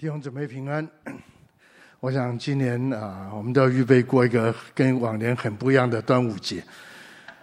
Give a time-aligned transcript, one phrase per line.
[0.00, 0.88] 弟兄姊妹平安。
[1.98, 6.62] 我想今年啊，我们都要预备过一个跟往年很不一样的端午节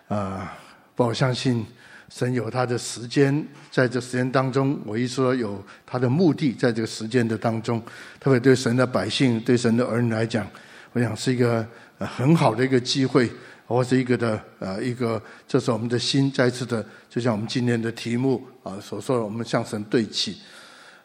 [0.07, 0.57] 啊。
[0.95, 1.65] 不，我相信
[2.07, 7.83] 神有他的时间，在这时间当中，我一说有他的目的，在这个时间的当中，
[8.21, 10.47] 特别对神的百姓、对神的儿女来讲，
[10.93, 11.67] 我想是一个
[11.99, 13.29] 很好的一个机会，
[13.67, 20.37] 或是一个的呃一个，这是我们的心再次的，就像我们今天的题目啊所说的，我们向神对齐。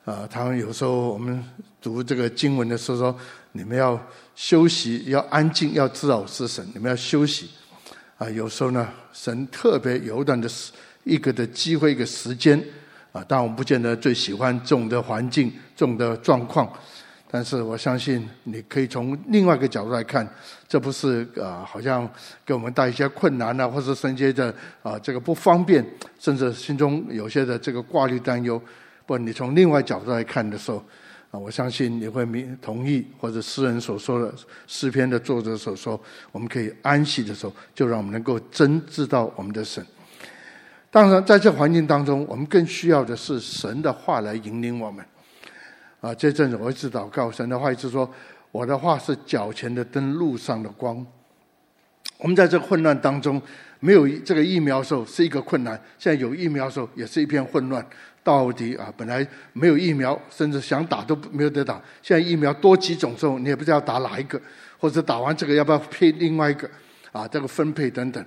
[0.05, 1.45] 啊，他们有时候我们
[1.81, 3.19] 读这个经文的时候说，
[3.53, 4.01] 你们要
[4.35, 7.51] 休息，要安静，要知道是神，你们要休息。
[8.17, 10.73] 啊，有时候呢，神特别有一段的时
[11.05, 12.63] 一个的机会，一个时间。
[13.13, 16.71] 啊，但我们不见得最喜欢这种的环境，这种的状况。
[17.29, 20.27] 但是我相信，你可以从另外一个角度来看，
[20.69, 22.09] 这不是啊，好像
[22.45, 25.85] 给我们带一些困难啊，或者是一些的啊这个不方便，
[26.19, 28.61] 甚至心中有些的这个挂虑担忧。
[29.11, 30.77] 或你从另外角度来看的时候，
[31.33, 34.33] 啊，我相信你会明同意，或者诗人所说的
[34.69, 39.85] 诗篇的作者所说，我们可以安息的时候，就让我们能够真知道我们的神。
[40.93, 45.05] 当然，在这环境当中，我们更需要的是神的话来引领我们。
[46.01, 48.09] 啊，这阵子我一直祷告，神的话一直说，
[48.53, 51.05] 我的话是脚前的灯，路上的光。
[52.19, 53.43] 我们在这混乱当中，
[53.81, 57.85] 没有这个疫苗的时候是一个困难，现在有疫苗的时候也是一片混乱。
[58.23, 61.81] 到底啊，本来没有疫苗，甚至想打都没有得打。
[62.03, 64.39] 现在疫苗多几种之后，你也不知道打哪一个，
[64.79, 66.69] 或者打完这个要不要配另外一个，
[67.13, 68.23] 啊，这个分配等等，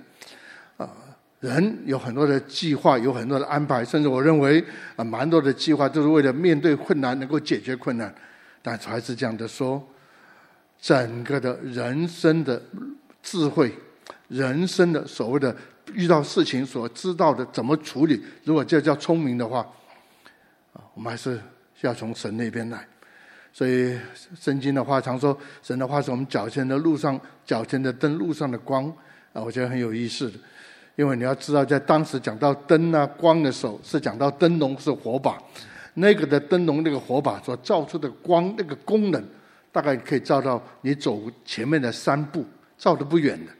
[0.76, 0.90] 啊，
[1.38, 4.62] 人有很多的计划，有很多的安排，甚至我认为
[4.96, 8.12] 啊，蛮多的计划都是为了面对困难，能够解决困难。
[8.60, 9.80] 但是还是这样的说，
[10.80, 12.60] 整个的人生的
[13.22, 13.72] 智慧，
[14.26, 15.54] 人生的所谓的
[15.92, 19.64] 遇到事情所知道的怎么处理，如果这叫聪明的话。
[20.74, 21.40] 啊我们还是
[21.80, 22.86] 要从神那边来，
[23.52, 23.98] 所以
[24.38, 28.86] 圣经的话常说，神的话是我们脚前的路上，脚前的灯，路上的光
[29.32, 30.38] 啊，我觉得很有意思的。
[30.96, 35.36] 因为你要知道，在当时讲到灯啊光的时候，是讲到灯笼是火把，
[35.94, 39.20] 那个的灯笼那个火把所照出的光那个功能，
[39.72, 42.44] 大概可以照到你走前面的三步，
[42.78, 43.52] 照得不远的。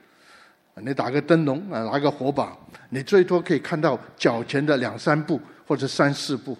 [0.83, 2.57] 你打个灯笼啊，拿个火把，
[2.91, 6.57] 你最多可以看到脚前的两三步或者三四步。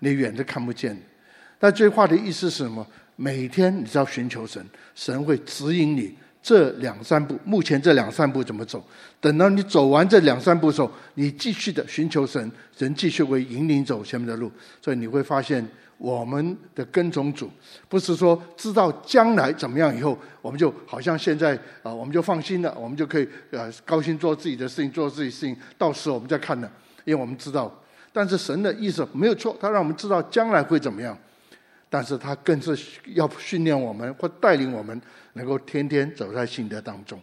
[0.00, 0.96] 你远都看不见，
[1.58, 2.86] 但这话的意思是什么？
[3.16, 4.62] 每天你只要寻求神，
[4.94, 7.34] 神会指引你这两三步。
[7.44, 8.86] 目前这两三步怎么走？
[9.22, 14.52] 等到你走完这两三步的时候，你继续的寻求神，神继续会引领走前面的路。
[14.82, 17.50] 所以你会发现，我们的跟从主，
[17.88, 25.56] 不是说知道将来怎么样以后，我们就好像现在啊，我们就放心了，我们就可以呃高兴做自己的事情，做自己事情。
[25.78, 26.70] 到时候我们再看呢，
[27.06, 27.74] 因为我们知道。
[28.16, 31.14] 但是神的意思没有错，他让我们知道将来会怎么样，
[31.90, 32.74] 但是他更是
[33.08, 34.98] 要训练我们或带领我们，
[35.34, 37.20] 能够天天走在信德当中。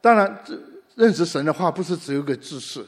[0.00, 0.56] 当然，这
[0.94, 2.86] 认识神的话不是只有个知识，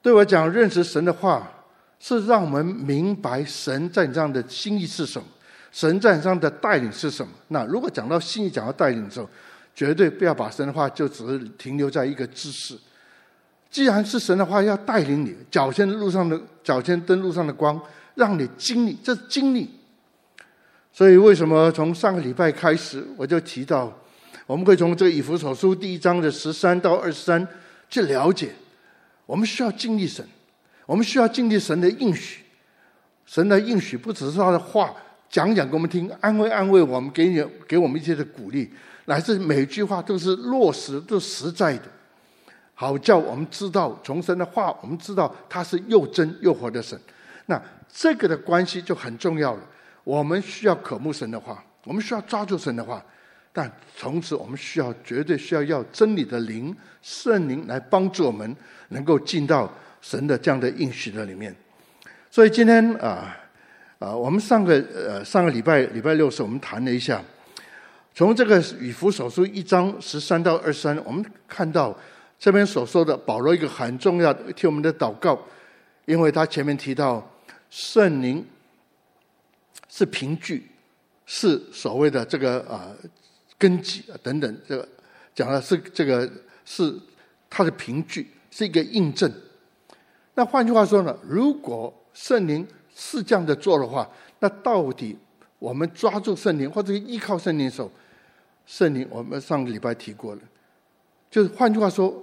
[0.00, 1.52] 对我讲，认识神的话
[1.98, 5.26] 是让我们明白神在你这样的心意是什么，
[5.72, 7.32] 神在你这样的带领是什么。
[7.48, 9.28] 那如果讲到心意，讲到带领的时候，
[9.74, 12.78] 绝对不要把神的话就只是停留在一个知识。
[13.74, 17.80] 既然是神的话，要带领你脚前的路上的脚前灯路上的光，
[18.14, 19.68] 让你经历，这是经历。
[20.92, 23.92] 所以为什么从上个礼拜开始，我就提到，
[24.46, 27.44] 我们会从这个以弗所书第一章的十三到二十三
[27.90, 28.54] 去了解，
[29.26, 30.24] 我们需要经历神，
[30.86, 32.44] 我们需要经历神的应许。
[33.26, 34.94] 神的应许不只是他的话
[35.28, 38.70] 讲讲给我们听，安慰安慰我们，给你给我们一些的鼓励，
[39.06, 41.90] 乃至每句话都是落实，都是实在的。
[42.76, 46.98] 好叫我们知道从神的话，我们知道他是又真又活的神。
[47.46, 49.60] 那这个的关系就很重要了。
[50.02, 53.00] 我们需要渴慕神的话，我们需要抓住神的话，
[53.52, 58.56] 但同时我们需要绝对需要要真理的灵圣灵来帮助我们，
[58.88, 61.54] 能够进到神的这样的应许的里面。
[62.30, 63.36] 所以今天啊
[64.00, 67.22] 啊，我们上个呃上个礼拜礼拜六时我们谈了一下，
[68.14, 71.96] 从这个以弗所书一章十三到二十三，我们看到。
[72.44, 75.40] 这边所说的保罗一个很重要的替我们的祷告，
[76.04, 77.26] 因为他前面提到
[77.70, 78.46] 圣灵
[79.88, 80.70] 是凭据，
[81.24, 82.94] 是所谓的这个啊
[83.56, 84.86] 根基等等，这个
[85.34, 86.30] 讲的是这个
[86.66, 86.94] 是
[87.48, 89.32] 他的凭据，是一个印证。
[90.34, 94.06] 那换句话说呢，如果圣灵是这样的做的话，
[94.40, 95.16] 那到底
[95.58, 97.90] 我们抓住圣灵或者依靠圣灵的时候，
[98.66, 100.42] 圣灵我们上个礼拜提过了。
[101.30, 102.22] 就是换句话说，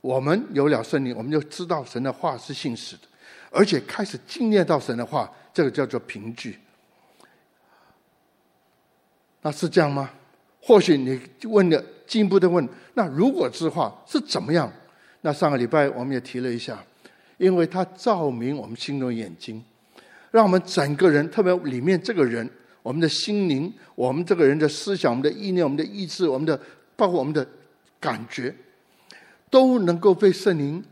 [0.00, 3.02] 我们有了圣灵，我们就知道神的话是信实的，
[3.50, 6.58] 而且开始经验到神的话，这个叫做凭据。
[9.42, 10.10] 那是这样吗？
[10.62, 11.18] 或许你
[11.48, 14.70] 问的进一步的问，那如果之话是怎么样？
[15.22, 16.82] 那上个礼拜我们也提了一下，
[17.38, 19.62] 因为它照明我们心中眼睛，
[20.30, 22.48] 让我们整个人，特别里面这个人，
[22.82, 26.58] 我们的心灵，我们这个人的思想、我们的意念、我们的意志、我们的
[26.96, 27.46] 包括我们的
[27.98, 28.54] 感觉，
[29.50, 30.82] 都能够被圣灵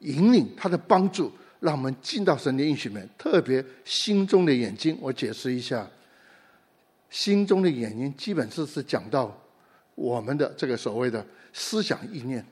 [0.00, 3.08] 引领，他的帮助，让我们进到神的应许里面。
[3.16, 5.88] 特别心中的眼睛，我解释一下。
[7.10, 9.34] 心中的眼睛，基本上是讲到
[9.94, 11.24] 我们的这个所谓的
[11.54, 12.44] 思想意念，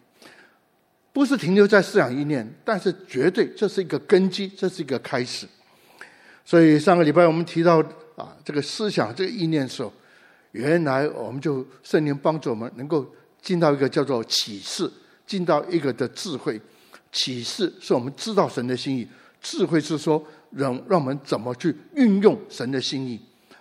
[1.12, 5.46] 不是停留在思想意念，但是绝对这是一个根基，这是一个开始。
[6.42, 7.82] 所以上个礼拜我们提到
[8.16, 9.92] 啊，这个思想这个意念的时候，
[10.52, 13.06] 原来我们就圣灵帮助我们能够
[13.42, 14.90] 进到一个叫做启示，
[15.26, 16.60] 进到一个的智慧。
[17.12, 19.08] 启示是我们知道神的心意，
[19.40, 23.18] 智慧是说让让我们怎么去运用神的心意。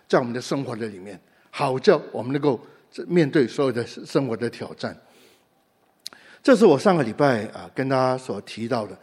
[0.08, 1.18] 在我们的生活的里面，
[1.52, 2.60] 好叫我们能够
[3.08, 4.96] 面对所有的生活的挑战。
[6.44, 8.98] 这是我上个礼拜啊跟大家所提到的。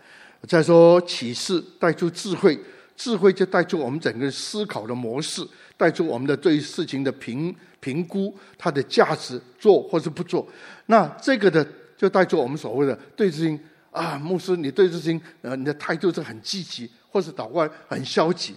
[0.47, 2.59] 再说启示带出智慧，
[2.97, 5.43] 智慧就带出我们整个思考的模式，
[5.77, 10.47] 带出我们的对事情的评评估，它的价值做或是不做。
[10.87, 11.67] 那这个的
[12.03, 13.57] 就带出我们所谓的对事情
[13.93, 18.57] 啊，牧师，你对事情呃你的态度是很积极，或是祷告很消极。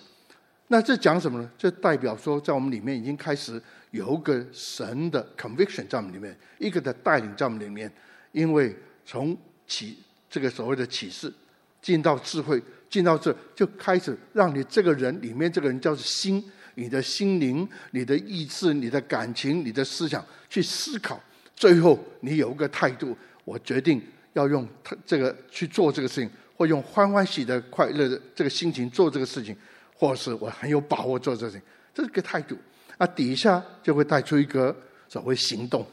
[0.69, 1.47] 那这讲什么呢？
[1.56, 3.62] 这代表说，在我们里面已经开始
[3.92, 7.92] 有一个神的 conviction 在我们里面，一个的带领在我们里面。
[8.31, 8.75] 因为
[9.06, 9.38] 从
[9.68, 11.31] 启这个所谓的启示，
[11.80, 12.59] 进到智慧，
[12.89, 16.44] 进到这就开始让你这个人里面这个人叫做心，
[16.74, 21.21] 你的心灵、你的意志、你的感情、你的思想去思考。
[21.56, 23.15] 最后你有一个态度，
[23.45, 24.01] 我决定
[24.33, 29.56] 要用他这个去做这个事情，或用欢欢喜的快乐的这个心情做这个事情。
[29.97, 31.62] 或是我很有把握做这事情，
[31.94, 32.57] 这是个态度。
[32.97, 34.75] 那底下就会带出一个
[35.07, 35.88] 所谓行动。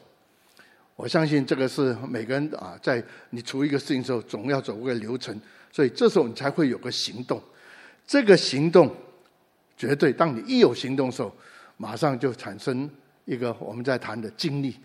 [0.97, 3.01] 我相信这个是每个人啊，在
[3.31, 5.41] 你处理一个事情的时候，总要走一个流程。
[5.71, 7.41] 所以这时候你才会有个行动。
[8.05, 8.93] 这个行动
[9.77, 11.33] 绝对，当你一有行动的时候，
[11.77, 12.91] 马上就产生
[13.25, 14.77] 一个我们在谈的经历。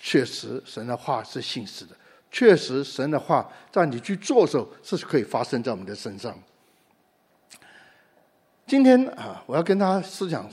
[0.00, 1.94] 确实，神的话是信实的。
[2.30, 6.36] 确实，神的话在你去做的时候，是可以发生在我们的身上。
[8.66, 10.48] 今天啊，我要跟大家思想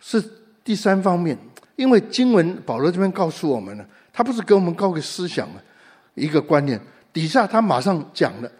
[0.00, 0.22] 是
[0.62, 1.38] 第三方面，
[1.76, 5.62] 因为经文保罗这边告诉我们了，他不是给我们告个思想了，
[6.14, 6.80] 一个观念，
[7.12, 8.52] 底下他马上讲了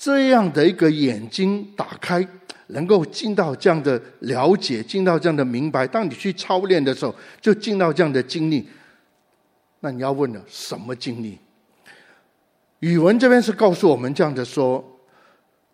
[0.00, 2.26] 这样的一个眼睛打开，
[2.68, 5.86] 能够进到这样的了解，进到这样的明白。
[5.86, 8.66] 当你去操练的时候，就进到这样的经历。
[9.80, 11.38] 那你要问了，什么经历？
[12.78, 14.82] 语文这边是告诉我们这样的说。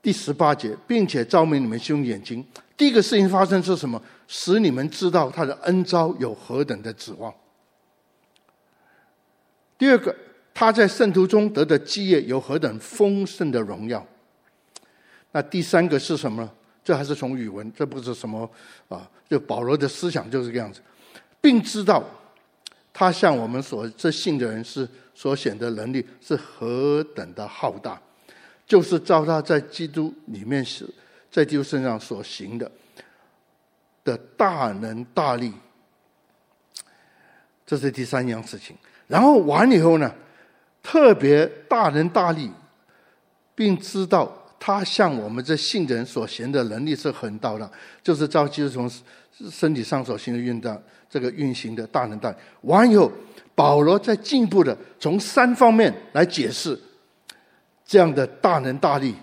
[0.02, 2.44] 第十八节，并且照明你们心中眼睛。
[2.76, 4.02] 第一个事情发生是什么？
[4.26, 7.32] 使你们知道他的恩召有何等的指望。
[9.78, 10.12] 第二个，
[10.52, 14.04] 他在圣徒中得的基业有何等丰盛的荣耀。
[15.36, 16.50] 那第三个是什么？
[16.82, 18.50] 这还是从语文，这不是什么
[18.88, 19.06] 啊？
[19.28, 20.80] 就保罗的思想就是这个样子，
[21.42, 22.02] 并知道
[22.90, 28.00] 他向我们所这信的人是所显的能力是何等的浩大。
[28.66, 30.88] 就是照他在基督里面是，
[31.30, 32.72] 在基督身上所行的
[34.04, 35.52] 的大能大力，
[37.66, 38.74] 这是第三样事情。
[39.06, 40.10] 然后完以后呢，
[40.82, 42.50] 特别大能大力，
[43.54, 47.70] 并知道他向我们这信人所行的能力是很大的，
[48.02, 48.90] 就是照基督从
[49.50, 52.34] 身体上所行的运动，这个运行的大能大。
[52.62, 53.10] 完以后，
[53.54, 56.78] 保罗再进一步的从三方面来解释。
[57.84, 59.14] 这样的大能大力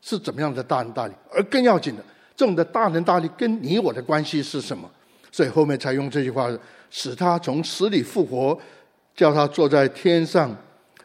[0.00, 1.12] 是怎么样的大能大力？
[1.30, 2.02] 而更要紧的，
[2.34, 4.90] 这种的大能大力跟你我的关系是什么？
[5.30, 6.48] 所以后面才用这句话：
[6.88, 8.58] 使他从死里复活，
[9.14, 10.56] 叫他坐在天上，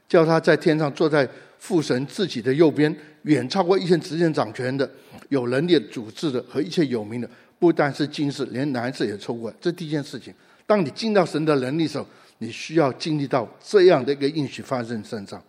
[0.08, 1.28] 叫他在天上坐在
[1.64, 4.90] 父神自己的右边，远超过一切执政掌权的、
[5.30, 9.52] 有能力组织的和一切有名的，不但是今世，连来世也超过。
[9.62, 10.34] 这第一件事情。
[10.68, 12.06] 当你进到神的能力时候，
[12.40, 15.42] 你需要经历到这样的一个应许发生身上。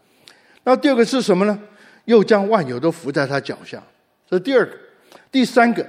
[0.62, 1.60] 那第二个是什么呢？
[2.04, 3.82] 又将万有都伏在他脚下，
[4.30, 4.72] 这是第二个。
[5.32, 5.84] 第三个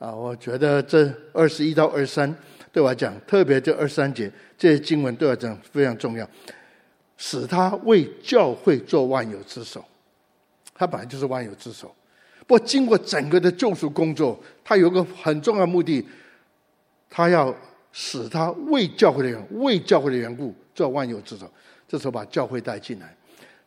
[0.00, 2.36] 啊，我觉得这二十一到二十三
[2.72, 4.28] 对我来讲，特别这二十三节
[4.58, 6.28] 这些经文对我来讲非常重要，
[7.24, 9.84] 使他为教会做万有之首。
[10.74, 11.94] 他本来就是万有之首，
[12.48, 16.04] 不过经过整个的救赎工作，他有个很重要目的，
[17.08, 17.54] 他要
[17.92, 21.48] 使他为教会的缘为教会的缘故做万有之首。
[21.86, 23.16] 这时候把教会带进来。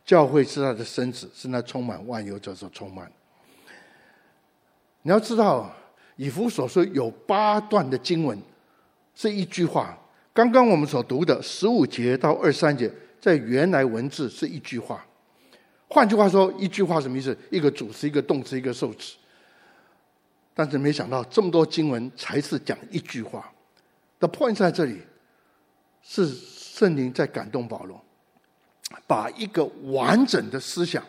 [0.03, 3.09] 教会是他的身子，是那充满万有者所充满。
[5.03, 5.74] 你要知道，
[6.17, 8.38] 以弗所说有八段的经文，
[9.15, 9.97] 是一句话。
[10.33, 12.91] 刚刚我们所读的十五节到二三节，
[13.25, 15.03] 在原来文字是一句话。
[15.88, 17.36] 换句话说，一句话什么意思？
[17.50, 19.15] 一个主词，一个动词，一个受词。
[20.53, 23.51] 但是没想到这么多经文才是讲一句话。
[24.20, 25.01] The point 在这里，
[26.03, 28.00] 是圣灵在感动保罗，
[29.08, 31.03] 把一个完整的思想。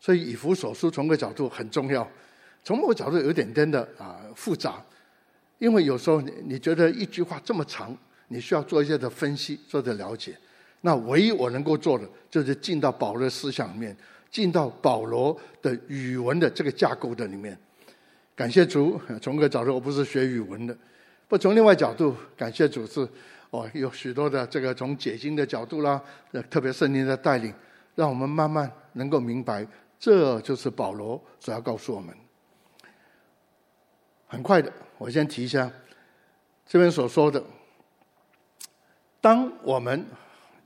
[0.00, 2.10] 所以以弗所书从个角度很重要，
[2.64, 4.82] 从某个角度有点点的啊复杂，
[5.58, 7.94] 因为有时候你你觉得一句话这么长，
[8.28, 10.34] 你需要做一些的分析，做的了解。
[10.86, 13.96] 那唯一我能够做的，就是进到保罗的思想里面，
[14.30, 17.58] 进到保罗的语文的这个架构的里面。
[18.36, 20.78] 感谢主，从个角度我不是学语文的，
[21.26, 23.00] 不从另外角度，感谢主是
[23.50, 26.00] 哦，有许多的这个从解经的角度啦，
[26.48, 27.52] 特别圣灵的带领，
[27.96, 29.66] 让我们慢慢能够明白，
[29.98, 32.14] 这就是保罗所要告诉我们。
[34.28, 35.68] 很快的，我先提一下
[36.64, 37.42] 这边所说的，
[39.20, 40.06] 当我们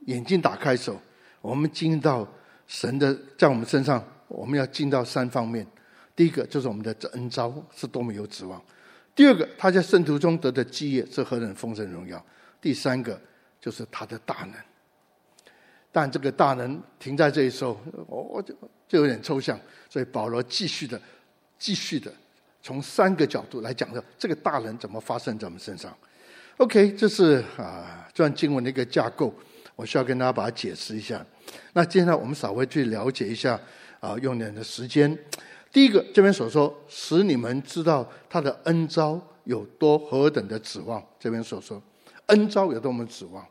[0.07, 0.99] 眼睛打开的时候，
[1.41, 2.27] 我们进到
[2.67, 5.65] 神的在我们身上，我们要进到三方面。
[6.15, 8.59] 第一个就是我们的恩召是多么有指望；
[9.15, 12.17] 第二个，他在圣徒中得的基业是何等丰盛荣耀；
[12.59, 13.19] 第三个，
[13.59, 14.53] 就是他的大能。
[15.91, 17.77] 但这个大能停在这一时候，
[18.07, 18.53] 我我就
[18.87, 19.59] 就有点抽象。
[19.89, 21.01] 所以保罗继续的、
[21.59, 22.11] 继续的
[22.61, 25.93] 从三个角度来讲的这个大能怎么发生在我们身上。
[26.57, 29.33] OK，这是啊这段经文的一个架构，
[29.81, 31.25] 我需要跟大家把它解释一下。
[31.73, 33.59] 那接下来我们稍微去了解一下
[33.99, 35.17] 啊，用点的时间。
[35.73, 41.03] 第一个，这边所说，使你们知道他的恩召有多何等的指望。
[41.19, 41.81] 这边所说，
[42.27, 43.43] 恩召有多么指望。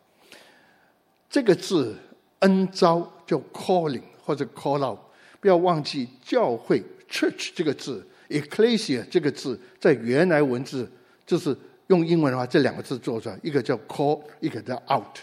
[1.28, 1.96] 这个字
[2.40, 4.99] “恩召”叫 calling 或者 call out，
[5.40, 10.88] 不要忘记教会 church 这个字，ecclesia 这个字，在原来文字
[11.26, 11.56] 就是
[11.88, 15.18] 用英文的话，这两个字做出来，一个叫 call，一个叫 out，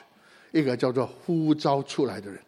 [0.59, 2.39] 一个叫做呼召出来的人。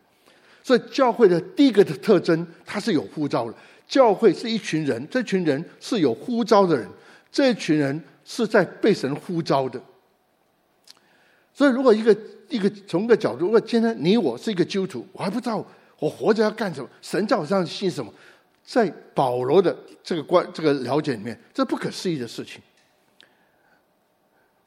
[0.64, 3.54] 所以教会的第一个的特征，它是有呼召的。
[3.88, 6.88] 教会是一群人，这群人是有呼召的人，
[7.32, 9.82] 这群人是在被神呼召的。
[11.52, 12.16] 所以，如果一个
[12.50, 15.66] 一个从一个角度，如果今天你我是一个基督徒，我还不知道
[15.98, 18.14] 我活着要干什么，神在我上信什么，
[18.64, 22.62] 在保罗的这个观这个了解里面，这不可思议的事情。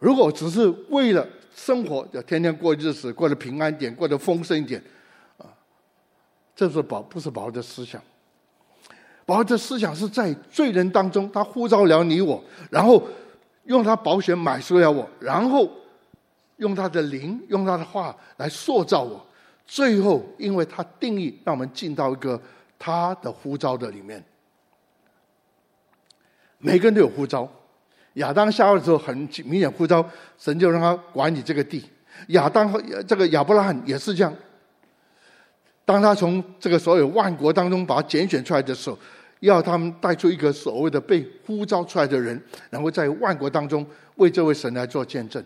[0.00, 4.82] 如果只是为了生活，要天天过日子，过得平安点，过得丰盛一点，
[5.38, 5.46] 啊，
[6.56, 8.00] 这是保不是保罗的思想。
[9.24, 13.02] 保罗的思想是在罪人当中，他呼召了你我，然后
[13.64, 15.70] 用他保险买赎了我，然后
[16.56, 19.24] 用他的灵，用他的话来塑造我，
[19.64, 22.40] 最后因为他定义，让我们进到一个
[22.78, 24.24] 他的呼召的里面。
[26.58, 27.48] 每个人都有呼召，
[28.14, 30.06] 亚当夏娃的时候很明显呼召，
[30.38, 31.84] 神就让他管理这个地。
[32.28, 34.34] 亚当和这个亚伯拉罕也是这样。
[35.84, 38.98] 当他从这个所有万国当中把他拣选出来的时候，
[39.40, 42.40] 要他们带出一个所谓的被呼召出来的人，
[42.70, 43.84] 然后在万国当中
[44.16, 45.44] 为这位神来做见证。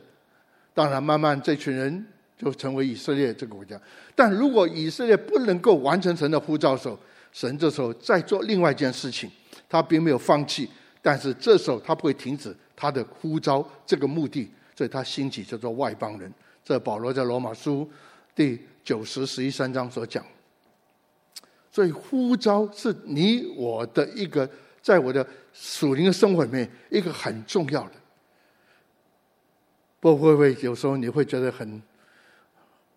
[0.75, 2.05] 当然，慢慢这群人
[2.37, 3.81] 就成为以色列这个国家。
[4.15, 6.99] 但如果以色列不能够完成神的呼召的时候，
[7.33, 9.31] 神这时候再做另外一件事情，
[9.71, 10.69] 他并没有放弃，
[11.07, 16.29] 但是这时候他不会停止他的呼召这个目的，所以他兴起叫做外邦人。
[16.65, 17.89] 这保罗在罗马书
[18.35, 20.27] 第九十、十一三章所讲，
[21.71, 24.51] 所以呼召是你我的一个，
[24.83, 27.93] 在我的属灵的生活里面一个很重要的。
[30.01, 31.81] 不会不会，有时候你会觉得很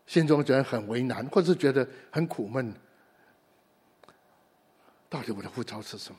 [0.08, 2.74] 心中觉得很为难，或是觉得很苦闷。
[5.08, 6.18] 到底我的呼召是什么？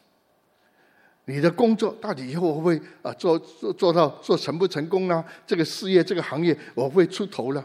[1.30, 5.24] 你的工作到底以后会啊做做做到做成不成功呢？
[5.46, 7.64] 这个事业这个行业我会出头了？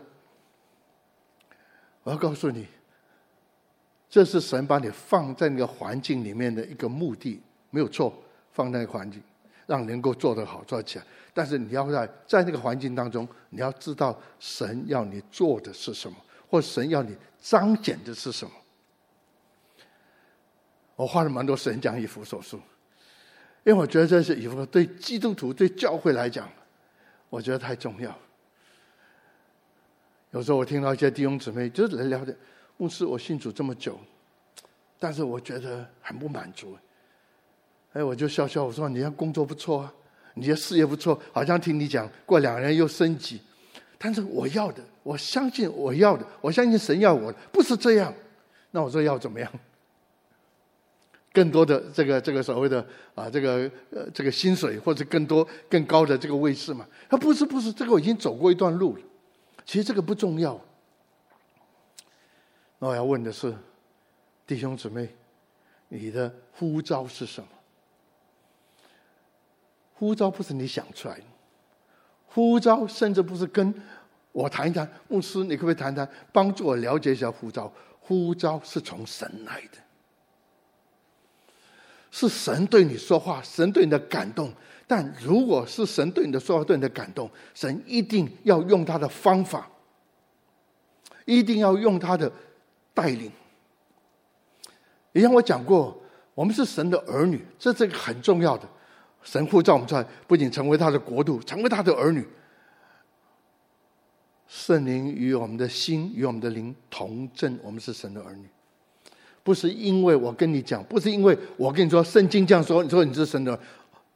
[2.04, 2.68] 我要告诉你，
[4.08, 7.42] 这是神把你放在那个环境里面的一个目的，
[7.72, 8.14] 没有错。
[8.52, 9.22] 放在环境，
[9.68, 11.04] 让你能够做得好，做起来。
[11.34, 16.16] 但是你要在在那个环境当中，你要知道神要你做的是什么，
[16.50, 18.52] 或神要你彰显的是什么。
[20.96, 22.58] 我花了蛮多时间讲一幅手书，
[23.66, 26.48] 因为我觉得这是以弗对基督徒、对教会来讲，
[27.30, 28.16] 我觉得太重要。
[30.32, 32.36] 有时候我听到一些弟兄姊妹就是来聊的，
[32.78, 34.00] 牧师，我信主这么久，
[35.00, 36.78] 但是我觉得很不满足。
[37.94, 39.94] 哎，我就笑笑，我说：“你的工作不错啊，
[40.36, 43.42] 你的事业不错，好像听你讲过两年又升级。
[43.98, 48.14] 但是我要的，我相信我要的，我相信神要我的，不是这样。
[48.70, 49.52] 那我说要怎么样？
[51.36, 56.88] 更多的这个这个所谓的啊这个呃这个薪水或者更多更高的这个位置嘛？
[57.10, 59.02] 他不是不是，这个我已经走过一段路了。
[59.66, 60.58] 其实这个不重要。
[62.80, 63.54] 那我要问的是，
[64.48, 65.14] 弟兄姊妹，
[65.90, 67.50] 你的呼召是什么？
[69.94, 71.24] 呼召不是你想出来的，
[72.28, 73.74] 呼召甚至不是跟
[74.32, 77.72] 我谈一谈，牧师，你可不可以谈谈，帮助我了解一下呼召？
[78.00, 79.78] 呼召是从神来的，
[82.18, 84.50] 是神对你说话，神对你的感动。
[84.88, 89.70] 但如果是神对你的说话，对你的感动，神一定要用他的方法，
[91.26, 92.32] 一定要用他的
[92.94, 93.30] 带领。
[95.12, 96.02] 以前我讲过，
[96.34, 98.66] 我们是神的儿女，这是一个很重要的。
[99.22, 102.26] 神呼召我们出来，不仅成为他的国度，成为他的儿女。
[104.48, 108.48] 圣灵与我们的心与我们的灵同证，我们是神的儿女。
[109.46, 113.58] 不是因为我跟你讲，不是因为我跟你说圣经这样说，你说你是神的，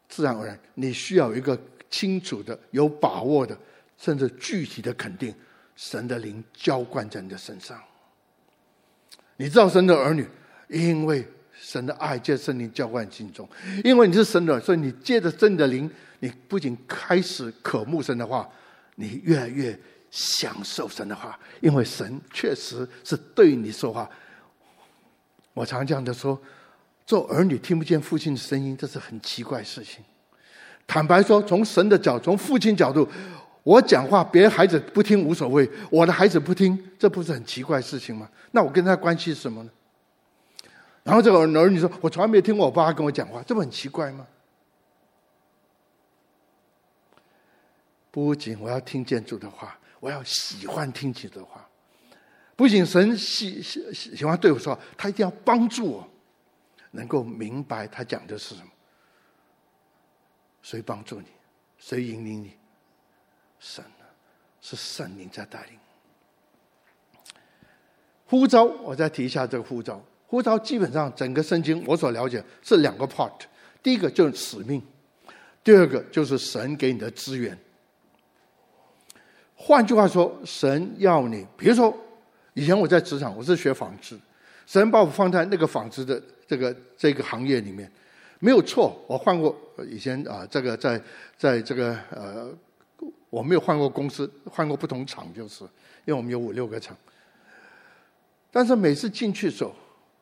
[0.07, 1.55] 自然而然你需要一个
[1.87, 3.55] 清楚的、有把握的，
[3.95, 5.31] 甚至具体的肯定，
[5.75, 7.79] 神的灵浇灌在你的身上。
[9.37, 10.27] 你知道神的儿女，
[10.67, 11.23] 因为。
[11.61, 13.47] 神的爱借圣灵浇灌心中，
[13.83, 18.49] 因为你是神的，所以你借着真的灵，你不仅开始渴慕神的话，
[18.95, 19.77] 你越来越
[20.09, 24.09] 享受神的话，因为神确实是对你说话。
[25.59, 26.39] 我常这样的说，
[27.05, 30.01] 做儿女听不见父亲的声音，这是很奇怪的事情。
[30.87, 33.05] 坦白说，从神的角，从父亲角度，
[33.63, 38.29] 我讲话，别的孩子不听无所谓，我的孩子不听，这不是很奇怪的事情吗？
[38.51, 39.69] 那我跟他关系是什么呢？
[41.03, 44.25] 然后这个儿女说：“我从来没有听过我爸跟我讲话，这不很奇怪吗？”
[48.09, 51.68] 不仅我要听见主的话，我要喜欢听主的话。
[52.59, 56.05] 不仅神喜喜喜欢对我说，他一定要帮助我，
[56.91, 58.67] 能够明白他讲的是什么。
[60.61, 61.27] 谁帮助你？
[61.77, 62.51] 谁引领你？
[63.61, 64.03] 神啊，
[64.59, 65.79] 是圣灵在带领。
[68.25, 70.03] 呼召，我再提一下这个呼召。
[70.27, 73.39] 呼召基本上整个圣经我所了解是两个 part，
[73.81, 74.85] 第一个就是使命，
[75.63, 77.57] 第二个就是神给你的资源。
[79.55, 81.97] 换句话说，神要你，比如说
[82.53, 84.17] 以前我在职场，我是学纺织，
[84.65, 87.89] 神把我放在那个纺织的这个这个行业里面，
[88.39, 88.99] 没有错。
[89.07, 89.55] 我换过
[89.87, 91.01] 以前啊，这个在
[91.37, 92.51] 在这个呃，
[93.29, 95.63] 我没有换过公司，换过不同厂，就是
[96.05, 96.95] 因为我们有五六个厂。
[98.51, 99.73] 但是每次进去的时候，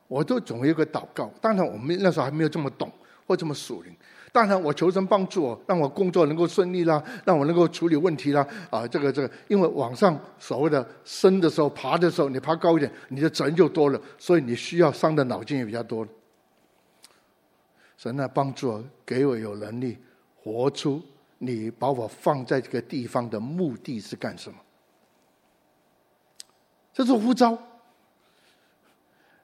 [0.08, 2.92] 我都总有个祷告，当然我们那时候还没有这么懂
[3.26, 3.96] 或这么属灵。
[4.38, 8.48] 当然我求神帮助我，让我工作能够顺利啦，让我能够处理问题啦。
[8.70, 16.08] 啊，这个这个，因为往上所谓的升的时候、爬的时候，你爬高一点，你的责任就多了，所以你需要伤的脑筋也比较多。
[17.98, 19.98] 神呢，帮助我，给我有能力
[20.36, 21.02] 活出
[21.40, 24.60] 你把我放在这个地方的目的是干什么？
[26.94, 27.58] 这是呼召。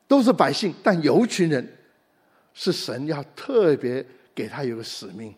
[0.07, 1.67] 都是百姓，但有一群人
[2.53, 5.33] 是神要特别给他有个使命。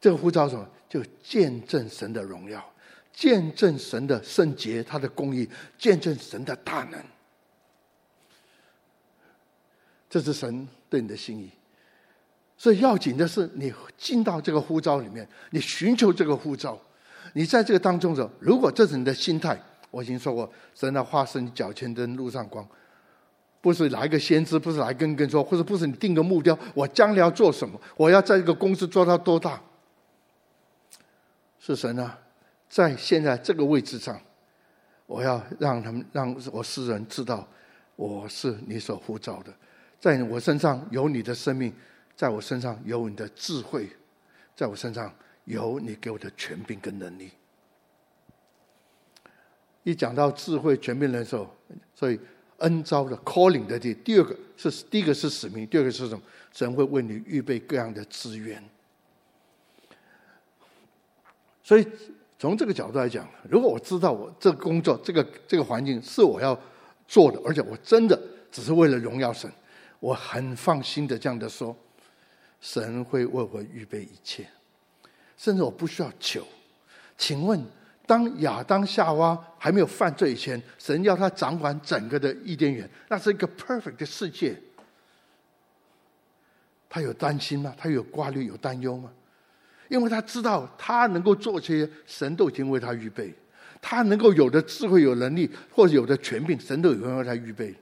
[0.00, 0.68] 这个呼召什么？
[0.88, 2.64] 就见证神的荣耀，
[3.12, 7.02] 见证神的圣洁，他的公义，见证神的大能。
[10.08, 11.50] 这是神对你的心意。
[12.56, 16.80] 所以要紧的是，你进到这个呼召里面，你寻求这个呼召，
[17.32, 22.64] 你在这个当中的时候，如果这是你的心态，我已经说过，神的话是你脚前灯，路上光。
[23.64, 27.80] 不是来个先知，不是来跟跟说，或者不是你定个目标，我将来要做什么？
[27.96, 29.58] 我要在这个公司做到多大？
[31.58, 32.18] 是神啊，
[32.68, 34.20] 在现在这个位置上，
[35.06, 37.48] 我要让他们让我世人知道，
[37.96, 39.50] 我是你所呼召的，
[39.98, 41.72] 在我身上有你的生命，
[42.14, 43.88] 在我身上有你的智慧，
[44.54, 45.10] 在我身上
[45.46, 47.30] 有你给我的权柄跟能力。
[49.84, 51.48] 一讲到智慧、权柄的时候，
[51.94, 52.20] 所以。
[52.64, 56.22] 恩召的 calling 的第第二个是第一个是使命，第二个是什么？
[56.50, 58.62] 神会为你预备各样的资源。
[61.62, 61.86] 所以
[62.38, 66.58] 从这个角度来讲，如果我知道我这工作、这个这个环境是我要
[67.06, 68.18] 做的，而且我真的
[68.50, 69.50] 只是为了荣耀神，
[70.00, 71.76] 我很放心的这样的说，
[72.60, 74.46] 神会为我预备一切，
[75.36, 76.46] 甚至我不需要求。
[77.18, 77.62] 请问？
[78.06, 84.56] 当亚当夏娃还没有犯罪以前，神要他掌管整个的伊甸园，那是一个 perfect 的世界。
[86.88, 87.74] 他有担心吗？
[87.76, 89.10] 他有挂虑、有担忧吗？
[89.88, 93.34] 因为他知道他能够做些，神都已经为他预备。
[93.82, 97.74] 他能够有的智慧、有能力，或者有的权柄，神都已经为他预备。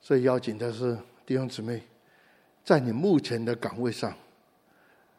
[0.00, 1.82] 所以要紧的是弟兄姊妹，
[2.64, 4.14] 在你目前的岗位上，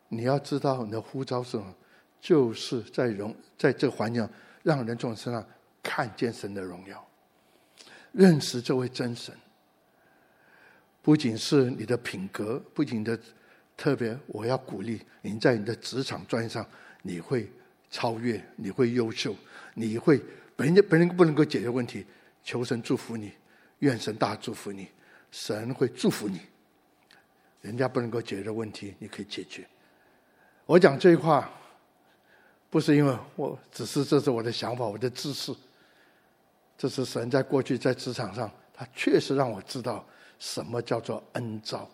[0.09, 1.73] 你要知道你的呼召是什么，
[2.19, 4.27] 就是在荣在这个环境
[4.63, 5.45] 让人从身上
[5.81, 7.07] 看见神的荣耀，
[8.11, 9.33] 认识这位真神。
[11.01, 13.17] 不仅是你的品格，不仅的
[13.77, 16.67] 特别，我要鼓励你在你的职场专业上，
[17.01, 17.49] 你会
[17.89, 19.33] 超越，你会优秀，
[19.73, 20.21] 你会
[20.55, 22.05] 本人本人不能够解决问题，
[22.43, 23.31] 求神祝福你，
[23.79, 24.89] 愿神大祝福你，
[25.31, 26.41] 神会祝福你。
[27.61, 29.65] 人家不能够解决的问题，你可以解决。
[30.65, 31.49] 我讲这句话，
[32.69, 35.53] 不是因为我只是这是我的想法，我的知识，
[36.77, 40.05] 这是神在过去在职场上，他确实让我知道。
[40.39, 41.89] 什么叫做恩召？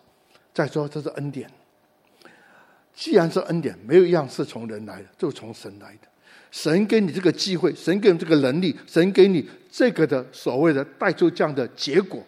[0.52, 1.50] 再说，这是恩典。
[2.92, 6.08] 既然是恩典，没有一样是从人来的，就从神来的。
[6.50, 12.22] 神给你这个机会，神给你这个能力，神给你这个的所谓的带出这样的结果，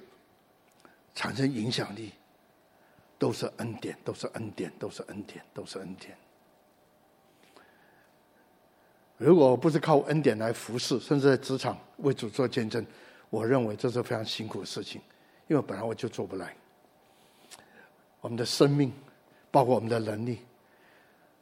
[1.14, 2.10] 产生影响力，
[3.18, 6.16] 都是恩典，都是恩典，都是恩典，都是恩典。
[9.18, 12.84] 如果不是靠恩典来服侍，甚至在职场为主做见证，
[13.30, 15.00] 我认为这是非常辛苦的事情。
[15.48, 16.54] 因为本来我就做不来，
[18.20, 18.92] 我们的生命，
[19.50, 20.40] 包括我们的能力，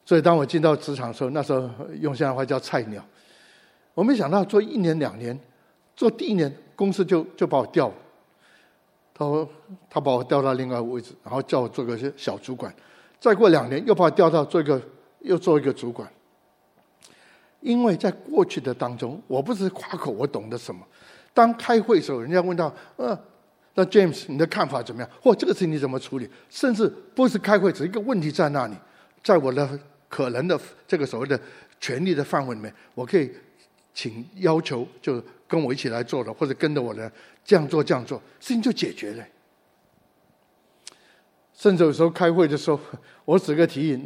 [0.05, 3.03] 所以当我进到职场的时候，那时候用现在话叫菜鸟，
[3.95, 5.39] 我没想到做一年两年，
[5.97, 7.95] 做第一年公司就就把我调了，
[9.15, 9.49] 他说
[9.89, 12.73] 他把我调到另外一个位置，然后叫我做个小主管，
[13.19, 14.79] 再过两年又把我调到做一个
[15.21, 16.07] 又做一个主管，
[17.65, 20.87] 因为在过去的当中，我不是夸口我懂得什么，
[21.33, 23.19] 当开会的时候，人家问到呃。
[23.77, 25.11] 那 James，你的看法怎么样？
[25.21, 26.31] 或这个事情你怎么处理？
[26.49, 28.75] 甚至不是开会，只是一个问题在那里，
[29.21, 29.69] 在我的
[30.09, 31.37] 可能的这个所谓的
[31.81, 33.33] 权力的范围里面，我可以
[33.93, 37.11] 请要求，就跟我一起来做的，或者跟着我的
[37.45, 39.25] 这样做这样做，事情就解决了。
[41.53, 42.79] 甚至有时候开会的时候，
[43.25, 44.01] 我指个提议，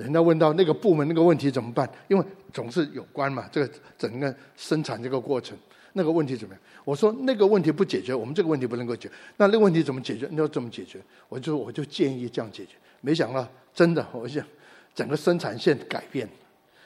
[0.00, 1.88] 人家问到那个部门那个问题怎么办？
[2.08, 5.56] 因为总是有关嘛，这个整个生产这个过程。
[5.92, 6.62] 那个问题怎么样？
[6.84, 9.10] 我说那个问题不解决，我们这个问题不能够解。
[9.36, 10.26] 那那个问题怎么解决？
[10.30, 11.02] 你要怎么解决？
[11.28, 12.76] 我就我就建议这样解决。
[13.00, 14.46] 没想到真的，我想
[14.94, 16.28] 整个生产线改变。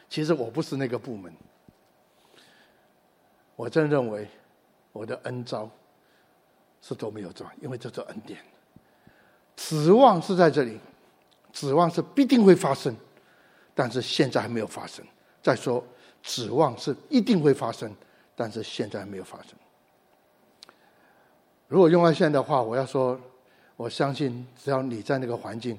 [0.09, 1.33] 其实我不是那个部门，
[3.57, 4.27] 我真认为
[4.93, 5.71] 我的恩招
[6.81, 8.39] 是都没有做，因为这是恩典。
[9.55, 10.81] 指望是在这里，
[11.55, 12.95] 指望是必定会发生，
[13.75, 15.03] 但是现在还没有发生。
[15.41, 15.83] 再说，
[16.23, 17.91] 指望是一定会发生。
[18.37, 19.51] 但是现在还没有发生。
[21.69, 23.17] 如果用到现在的话，我要说，
[23.77, 25.79] 我相信只要你在那个环境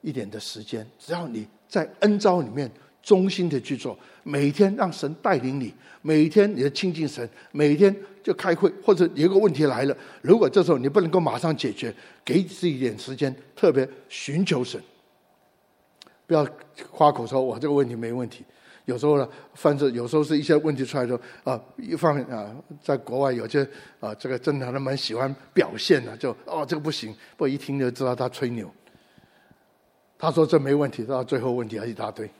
[0.00, 2.68] 一点的时间，只要你在恩召里面
[3.00, 14.82] 忠心的去做，每天让神带领你，每天你的亲近神，每天就开会，或者有一个问题来了，如果这时候你不能够马上解决，给自己一点时间，特别寻求神，
[16.26, 16.46] 不要
[16.90, 18.44] 夸口说我这个问题没问题。
[18.84, 28.70] 有时候呢，反正有时候是一些问题出来的时候啊，一方面啊，在国外有些啊，这个正常的蛮喜欢表现的，就哦这个不行，不一听就知道他吹牛。
[30.16, 32.30] 他说这没问题，到最后问题还一大堆。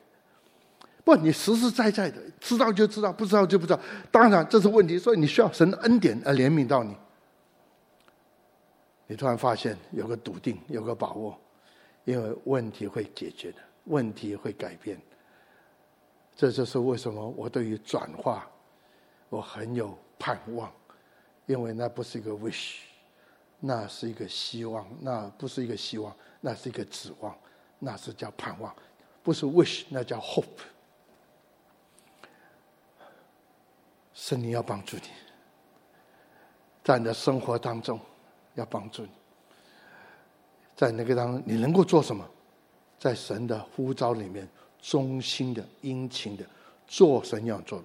[1.05, 3.81] 不，你实实在在的知道就知道，不知道就不知道。
[4.11, 6.97] 当然这是问题，所以你需要神的恩典来怜悯到你。
[9.09, 11.37] 你突然发现有个笃定，有个把握，
[12.05, 15.01] 因为问题会解决的，问题会改变。
[16.37, 18.47] 这就是为什么我对于转化，
[19.31, 20.71] 我很有盼望，
[21.47, 22.81] 因为那不是一个 wish，
[23.59, 27.35] 那是一个希望，那不是一个希望，那是一个指望，
[27.79, 28.75] 那是叫盼望，
[29.23, 30.45] 不是 wish，那叫 hope。
[34.13, 35.09] 圣灵要帮助你，
[36.85, 37.99] 在你的生活当中
[38.57, 39.11] 要帮助你，
[40.75, 42.29] 在那个当中你能够做什么？
[42.99, 44.49] 在神的呼召里面。
[44.79, 46.47] 忠心的、殷勤的
[46.87, 47.85] 做神要做的，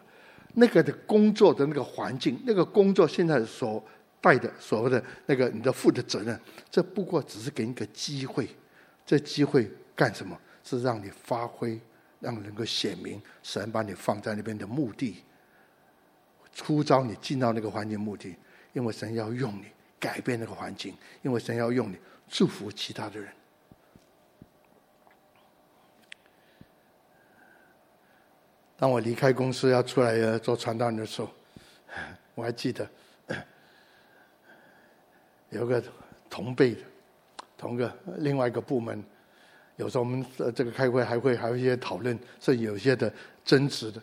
[0.54, 3.84] 那个的工作的那个环境，那个工作现在所
[4.19, 8.47] 带的所谓的那个你的负的责任，这不过只是给你个机会。
[9.04, 10.39] 这机会干什么？
[10.63, 11.80] 是让你发挥，
[12.19, 15.24] 让能够显明神把你放在那边的目的，
[16.54, 18.36] 出招你进到那个环境目的，
[18.74, 19.65] 因为神要用你
[20.00, 20.93] 改变那个环境，
[21.24, 21.97] 因为神要用你
[22.30, 23.34] 祝福其他的人。
[28.82, 31.30] 当我离开公司要出来做传道人的时候，
[32.34, 32.89] 我还记得
[35.52, 35.84] 有个
[36.28, 36.82] 同辈的，
[37.56, 39.04] 同个另外一个部门，
[39.76, 43.13] 有时候我们这个开会还会还有一些讨论，甚至有些的
[43.46, 44.02] 争执的。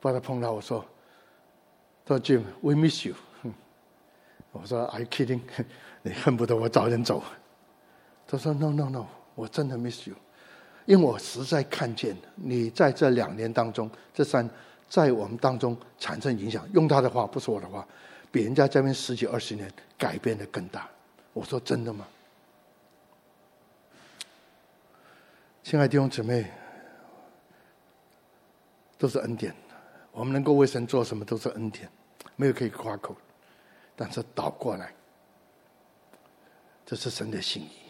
[0.00, 0.82] 把他碰到我说
[2.08, 3.14] ：“说 Jim，we miss you。
[4.52, 5.42] ”我说：“Are you kidding？
[6.00, 7.22] 你恨不得我早点走。”
[8.26, 10.14] 他说：“No, no, no，我真的 miss you，
[10.88, 14.48] 因为我实在看见你在这两年当中，这三
[14.88, 16.66] 在我们当中产生影响。
[16.72, 17.86] 用他的话，不是我的话，
[18.32, 20.88] 比人家这边十几二十年改变的更大。”
[21.34, 22.08] 我说：“真的吗？”
[25.62, 26.50] 亲爱的弟兄姊妹，
[28.96, 29.54] 都是恩典。
[30.10, 31.86] 我们能够为神做什么，都是恩典，
[32.34, 33.14] 没有可以夸口。
[33.94, 34.94] 但是倒过来，
[36.86, 37.87] 这是神的心意。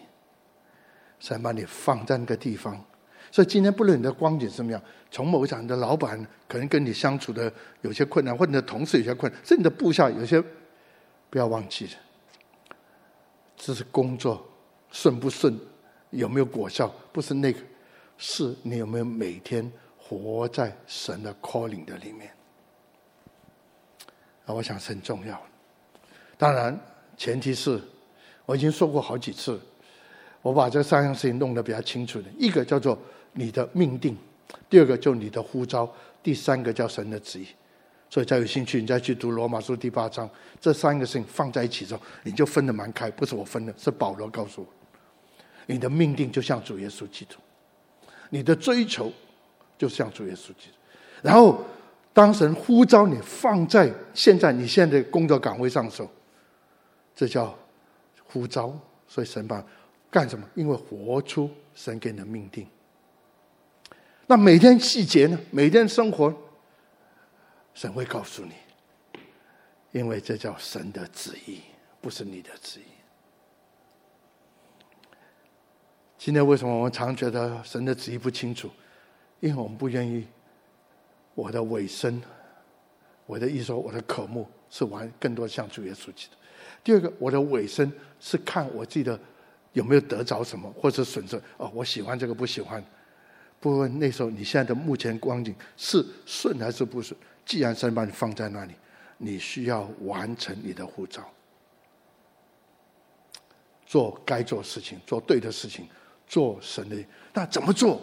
[1.20, 2.82] 神把你放在那个地方，
[3.30, 7.52] 所以今天不论你的光景怎么样，从某一场的老板可能跟你相处的
[7.82, 10.42] 有些困难，或你的同事有些困难，甚至你的部下有些，
[11.28, 11.92] 不要忘记了，
[13.56, 14.46] 这是工作
[14.90, 15.58] 顺不顺，
[16.10, 17.60] 有没有果效，不是那个，
[18.16, 22.30] 是你有没有每天活在神的 calling 的里面。
[24.46, 25.38] 啊，我想是很重要。
[26.38, 26.78] 当然，
[27.16, 27.78] 前提是，
[28.46, 29.60] 我已经说过好几次，
[30.48, 32.28] 我把这三样事情弄得比较清楚的。
[32.38, 32.98] 一个叫做
[33.32, 34.16] 你的命定，
[34.70, 35.90] 第二个就你的呼召，
[36.22, 37.46] 第三个叫神的旨意。
[38.10, 43.10] 所以，再有兴趣，你再去读罗马书第八章，这三个事情放在一起之后，你就分得蛮开。
[43.10, 44.68] 不是我分的，是保罗告诉我，
[45.66, 47.36] 你的命定就像主耶稣基督，
[48.30, 49.12] 你的追求
[49.76, 50.76] 就像主耶稣基督。
[51.22, 51.62] 然后，
[52.14, 56.08] 当神呼召你放在现在你现在的工作岗位上的时候。
[57.14, 57.52] 这叫
[58.28, 58.72] 呼召，
[59.08, 59.60] 所以神把
[60.10, 60.48] 干什么？
[60.54, 62.66] 因为活出神给你的命定。
[64.26, 65.38] 那每天细节呢？
[65.50, 66.34] 每天生活，
[67.74, 68.52] 神会告诉你，
[69.92, 71.60] 因为这叫神的旨意，
[72.00, 72.84] 不是你的旨意。
[76.18, 78.68] 今天为什么我们常觉得神的旨意不清楚？
[79.40, 80.26] 因为我们不愿意
[81.34, 82.20] 我的尾声，
[83.24, 86.36] 我的意思说，我的渴慕是玩更多像主耶稣基督。
[86.82, 89.18] 第二个，我的尾声是看我自己的
[89.72, 91.40] 有没有得着什么，或者损失。
[91.56, 92.82] 哦，我喜欢这个，不喜欢。
[93.60, 97.18] 不问那时候你现在的目前光景是顺还是不顺。
[97.44, 98.74] 既然神把你放在那里，
[99.16, 101.28] 你需要完成你的护照，
[103.86, 105.88] 做该做事情，做对的事情，
[106.26, 106.96] 做神的。
[107.32, 108.00] 那怎么做？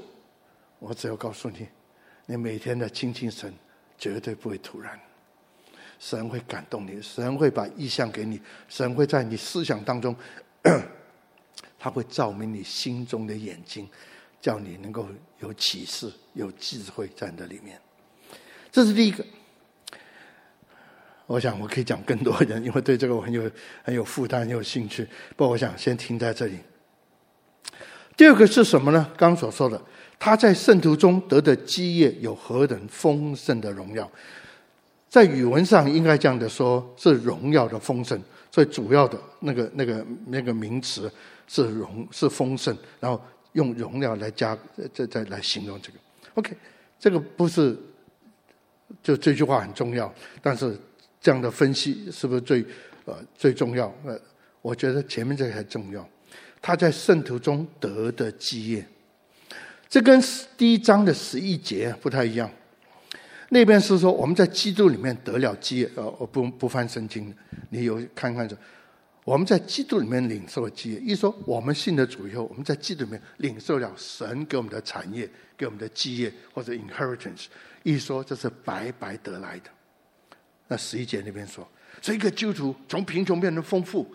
[0.79, 1.67] 我只要告诉你，
[2.25, 3.53] 你每天的亲近神
[3.97, 4.99] 绝对不会突然。
[5.97, 10.13] 神会感动你，神会把意向给你，神会在你思想当中，
[11.85, 13.87] 他会照明你心中的眼睛，
[14.41, 17.79] 叫你能够有启示、有智慧在那里面。
[18.71, 19.23] 这是第一个。
[21.27, 23.51] 我想我可以讲更多人，因为对这个我很有
[23.83, 25.07] 很有负担、很有兴趣。
[25.35, 26.57] 不过我想先停在这里。
[28.17, 29.05] 第二个是什么呢？
[29.15, 29.79] 刚刚所说的，
[30.17, 34.11] 他在圣徒中得的基业有何等丰盛的荣耀。
[35.07, 38.19] 在语文上应该这样的说，是荣耀的丰盛，
[38.49, 41.11] 所以主要的那个那个那个名词
[41.47, 43.21] 是荣是丰盛，然后
[43.53, 44.57] 用荣耀来加
[44.93, 45.97] 再再来形容这个。
[46.35, 46.55] OK，
[46.99, 47.77] 这个不是
[49.01, 50.77] 就这句话很重要，但是
[51.21, 52.65] 这样的分析是不是最
[53.05, 53.93] 呃最重要？
[54.05, 54.19] 呃，
[54.61, 56.07] 我觉得前面这个还重要。
[56.61, 58.85] 他在圣徒中得的基业，
[59.87, 60.19] 这跟
[60.57, 62.49] 第一章的十一节不太一样。
[63.49, 67.31] 那边是说我们在基督里面得了基业，呃，我不不翻圣经，
[67.69, 68.57] 你有看看这，
[69.25, 70.99] 我们在基督里面领受了基业。
[70.99, 77.47] 一说我们信了主以后，我们在基督里面领受了神给我们的产业，给我们的基业或者 inheritance。
[77.83, 79.69] 一说这是白白得来的。
[80.69, 81.67] 那十一节那边说，
[81.99, 84.07] 这一个基督徒从贫穷变成丰富，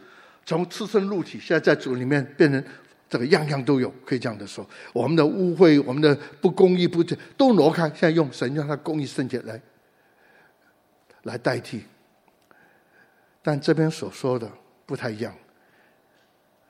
[0.46, 2.64] 从赤身露体，现在在主里面变成。
[3.10, 7.02] 这个样样都有，可以这样的说，我们的污秽、我们的不公义、不
[7.36, 9.60] 都挪开，现在用神让他公义圣洁来
[11.24, 11.82] 来代替。
[13.42, 14.48] 但这边所说的
[14.90, 15.32] 不太一样。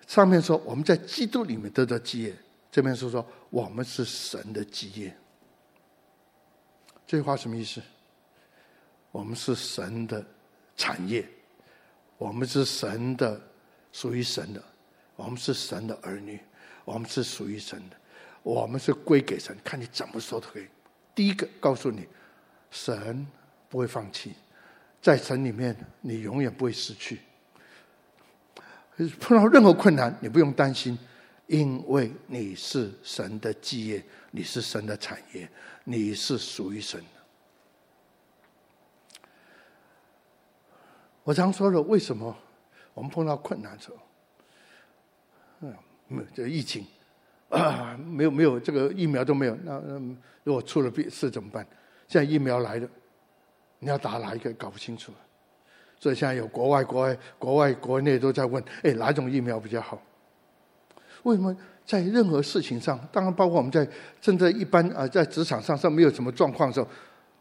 [0.06, 2.36] 上面说我们在基督里面得到基业，
[2.70, 5.16] 这边是说我们是神的基业。
[7.06, 7.80] 这句话什么意思？
[9.10, 10.22] 我们是神的
[10.76, 11.26] 产业，
[12.18, 13.40] 我们是神的，
[13.90, 14.62] 属于神的。
[15.16, 16.38] 我们是神的儿女，
[16.84, 17.96] 我们是属于神的，
[18.42, 19.56] 我们是归给神。
[19.64, 20.66] 看你怎么说都可以。
[21.14, 22.06] 第一个告诉你，
[22.70, 23.26] 神
[23.70, 24.34] 不会放弃，
[25.00, 27.20] 在神里面你永远不会失去。
[29.08, 30.98] 碰到任何困难，你不用担心，
[31.46, 35.48] 因为你是神的基业，你是神的产业，
[35.84, 37.06] 你是属于神的。
[41.22, 42.36] 我常说了，为什么
[42.94, 43.96] 我们碰到困难的时候？
[45.60, 45.74] 嗯，
[46.08, 46.86] 没有这个疫情
[47.50, 49.54] 啊，没有没有这个疫苗都没有。
[49.62, 49.98] 那那
[50.42, 51.66] 如果出了病事怎么办？
[52.08, 52.88] 现在疫苗来了，
[53.78, 54.52] 你要打哪一个？
[54.54, 55.12] 搞不清楚。
[56.00, 60.00] 所以现在有国外、国外、国外、国内都在问：哎，哪种疫苗比较好？
[61.24, 63.86] 为什么在任何事情上，当然包括我们在
[64.18, 66.88] 正在一般啊，在职场上上没有什么状况的时候，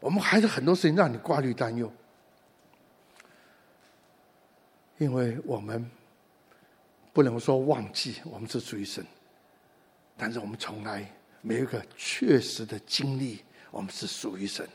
[0.00, 1.90] 我们还是很多事情让你挂虑担忧，
[4.98, 5.90] 因为我们
[7.14, 9.02] 不能说忘记我们是属于神，
[10.18, 14.68] 但是我们从来没有一个确实的经历，我们是属于神。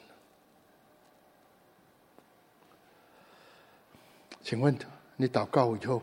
[4.45, 4.77] 请问
[5.15, 5.99] 你祷告以后，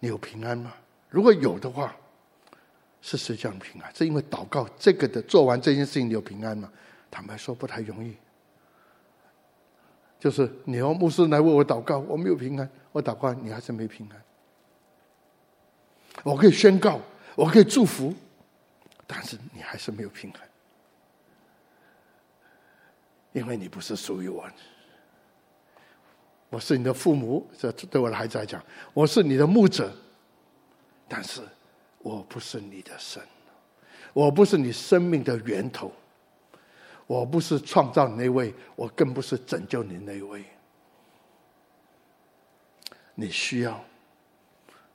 [0.00, 0.74] 你有平安吗？
[1.08, 1.94] 如果有的话。
[3.02, 3.94] 是谁叫你平安？
[3.94, 6.70] 是因为祷告这个的做完这件事情，你有平安吗？
[7.10, 8.14] 坦白说不太容易。
[10.18, 12.70] 就是你要牧师来为我祷告，我没有平安。
[12.92, 14.22] 我祷告你还是没平安。
[16.24, 17.00] 我可以宣告，
[17.34, 18.14] 我可以祝福，
[19.06, 20.40] 但是你还是没有平安，
[23.32, 24.54] 因为你不是属于我的。
[26.50, 29.90] 我是你的父母，这对我的孩子来讲，我是你的牧者，
[31.08, 31.40] 但是。
[32.02, 33.22] 我不是你的神，
[34.14, 35.92] 我不是你生命的源头，
[37.06, 40.42] 我不是创造你那位，我更不是拯救你那位。
[43.14, 43.84] 你需要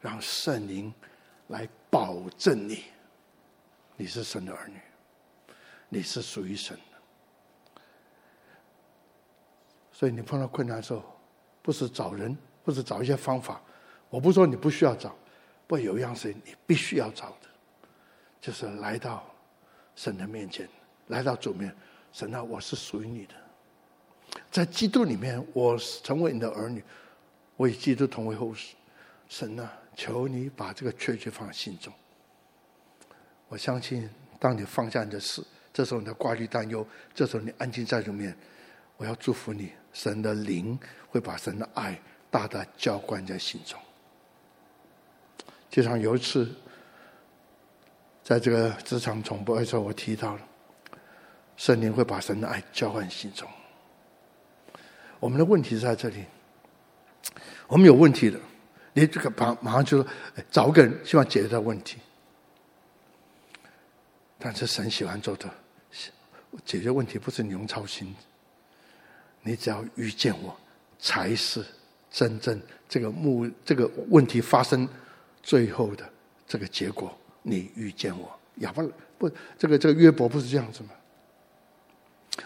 [0.02, 0.91] 让圣灵
[1.50, 2.86] 来保证你，
[3.96, 4.80] 你是神的儿女，
[5.89, 7.82] 你是属于神的。
[9.91, 11.04] 所以你碰到困难的时候，
[11.65, 13.60] 不是找人，不是找一些方法。
[14.08, 15.15] 我不说你不需要找。
[15.65, 17.47] 不，有一样事情你必须要找的，
[18.39, 19.25] 就是来到
[19.95, 20.69] 神的面前，
[21.08, 21.75] 来到主面，
[22.13, 23.34] 神啊，我是属于你的，
[24.51, 26.84] 在基督里面，我成为你的儿女，
[27.58, 28.73] 我与基督同为后嗣。
[29.28, 31.91] 神啊，求你把这个确据放在心中。
[33.47, 34.08] 我相信，
[34.39, 38.38] 当你放下你的事，这时候你的挂虑担忧，这时候你安静在主面，
[38.97, 40.77] 我要祝福你，神的灵
[41.08, 41.97] 会把神的爱
[42.29, 43.79] 大大浇灌在心中。
[45.69, 46.53] 就像有一次，
[48.21, 50.41] 在这个职场重播的时候，我提到了
[51.55, 53.47] 圣灵会把神的爱浇灌心中。
[55.21, 56.25] 我们的问题是在这里，
[57.67, 58.38] 我们有问题的，
[58.93, 60.10] 你这个马马上就说
[60.51, 61.99] 找个人希望解决这个问题，
[64.38, 65.49] 但是神喜欢做的
[66.65, 68.13] 解决问题不是你用操心，
[69.45, 70.53] 你只要遇见我，
[70.97, 71.63] 才是
[72.10, 74.88] 真正这个目这个问题发生。
[75.43, 76.03] 最后的
[76.47, 78.84] 这个结果，你遇见我，亚伯
[79.19, 79.29] 不，
[79.60, 80.89] 这个这个约伯不是这样子吗？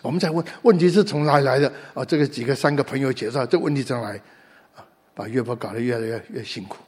[0.02, 1.72] 我们在问，问题是从哪里来的？
[1.94, 4.18] 啊，这个几个三个朋友介绍，这问题怎么来？
[4.76, 4.86] 啊，
[5.16, 6.84] 把约伯搞得越来越越辛苦。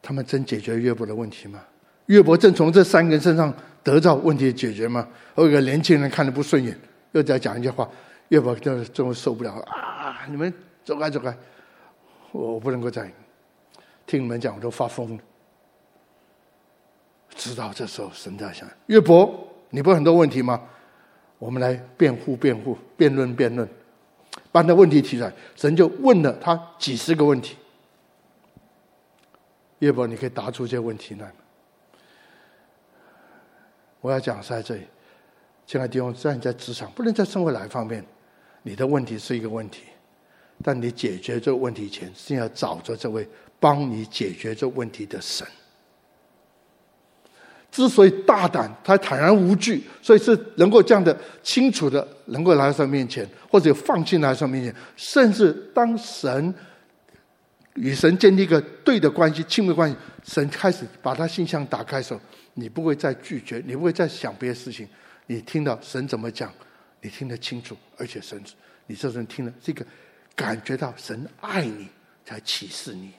[0.00, 1.62] 他们真解决约伯的问题吗？
[2.06, 5.06] 约伯正从这三个人身上得到问题的解决吗？
[5.36, 6.74] 有一个年轻人看得不顺眼，
[7.16, 7.88] 又在讲一句话，
[8.28, 10.26] 岳伯就终于受不了啊！
[10.28, 10.52] 你们
[10.84, 11.34] 走开走开，
[12.30, 13.10] 我我不能够再。
[14.06, 15.22] 听你们讲，我都发疯了。
[17.30, 20.62] 知道这时候神在想：岳伯，你不是很多问题吗？
[21.38, 23.66] 我们来辩护、辩护、辩论、辩论，
[24.52, 25.32] 把那问题提出来。
[25.54, 27.56] 神就问了他几十个问题。
[29.78, 31.32] 岳伯，你可以答出这些问题来吗？
[34.02, 34.86] 我要讲是在这里，
[35.66, 38.04] 亲爱的弟兄，在你在职场，不能在生活哪一方面，
[38.62, 39.82] 你的问题是一个问题，
[40.62, 43.28] 但你解决这个问题前，先要找着这位。
[43.58, 45.44] 帮你解决这问题的神，
[47.70, 56.54] 之所以大胆，他坦然无惧，所以是能够这样的清楚的，能够来到神面前，或者放心来到神面前，甚至当神
[57.76, 62.20] 与神建立一个对的关系、亲密关系，神开始把他心箱打开的时候，
[62.52, 64.86] 你不会再拒绝，你不会再想别的事情，
[65.26, 66.52] 你听到神怎么讲，
[67.00, 68.42] 你听得清楚，而且神，
[68.86, 69.84] 你这人听了这个，
[70.34, 71.88] 感觉到神爱你，
[72.24, 73.12] 才启示你。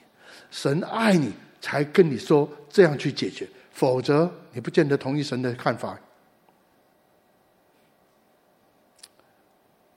[0.50, 5.98] 神爱你，才跟你说这样去解决，否则你不见得同意神的看法。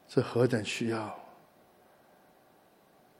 [0.07, 1.17] 这何等需要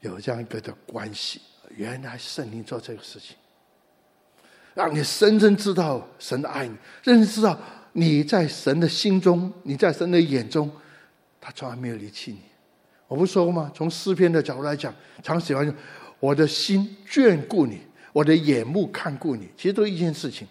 [0.02, 1.42] 有这样一个的关系？
[1.70, 3.38] 原来圣灵做这个事情，
[4.74, 7.58] 让你深深知道神爱你，认识到
[7.94, 10.72] 你在神的心中，你在神的眼中，
[11.40, 12.40] 他从来没有离弃你。
[13.08, 13.72] 我不说过吗？
[13.76, 15.76] 从诗篇的角度来讲，常喜欢用。
[16.20, 17.82] 我的心眷顾你，
[18.14, 20.48] 我的眼目看顾你，其实都一件事情。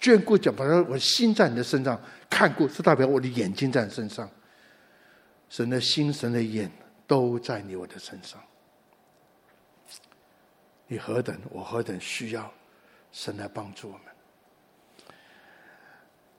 [0.00, 4.28] 眷顾讲，把我心在你的身上看顾，是代表我的眼睛在你身上。
[5.48, 6.70] 神的心、神的眼
[7.06, 8.40] 都在你我的身上。
[10.86, 12.52] 你何等，我何等需要
[13.10, 14.15] 神来帮助我们。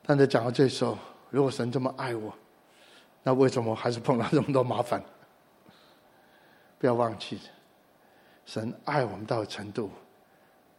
[0.08, 0.98] 但在讲到这时候，
[1.30, 2.34] 如果神这么爱我，
[3.24, 5.04] 那为什么还是碰到这么多麻烦？
[6.80, 7.38] 不要忘记，
[8.46, 9.92] 神爱我们到程度，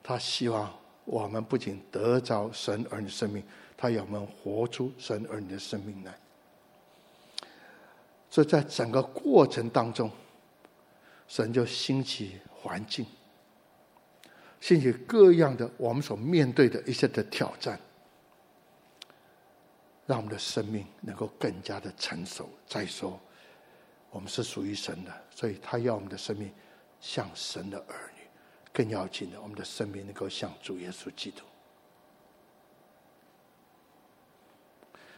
[0.03, 0.73] 他希望
[1.05, 3.45] 我们不仅得着神儿女的生命，
[3.77, 6.19] 他要我们活出神儿女的生命来。
[8.31, 10.11] 所以在整个过程当中，
[11.27, 13.05] 神就兴起环境，
[14.59, 17.79] 兴起各样的我们所面对的一些的挑战，
[20.09, 22.49] 让我们的生命能够更加的成熟。
[22.67, 23.21] 再说，
[24.09, 26.51] 我们是属于神的，所以他要我们的生命
[26.99, 28.23] 像神的儿女，
[28.73, 31.45] 更要紧的，我们的生命能够像主耶稣基督。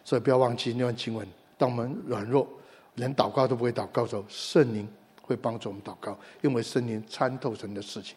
[0.04, 1.24] 所以不要忘记那段经文：
[1.56, 2.48] 当我们软弱，
[2.96, 8.16] 连祷告都不会祷告的时候，圣灵会帮助我们祷告，因为圣灵参透神的事情，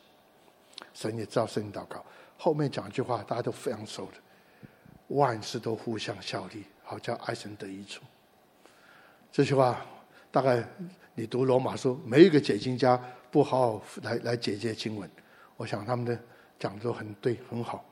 [0.92, 2.04] 神也知道圣灵祷告。
[2.36, 4.14] 后面讲一句话，大家都非常熟的：
[5.14, 8.02] 万事都互相效力，好叫爱神得益处。
[9.32, 9.84] 这句话
[10.32, 10.64] 大概
[11.16, 13.00] 你读罗马书，没一个解经家
[13.32, 15.10] 不好好来来解这些经文。
[15.58, 16.18] 我想他们的
[16.60, 17.84] 讲的都很对，很好。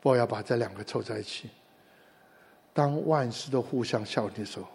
[0.00, 1.50] 不要把这两个凑在一起，
[2.72, 4.66] 当万事都互相效力的时候。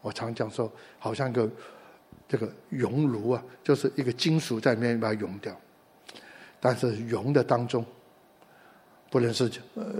[0.00, 1.50] 我常讲说，好像个
[2.26, 5.54] 这个熔炉啊，就是一个金属在里面把它熔掉。
[6.60, 7.84] 但是熔的当中，
[9.10, 9.50] 不能是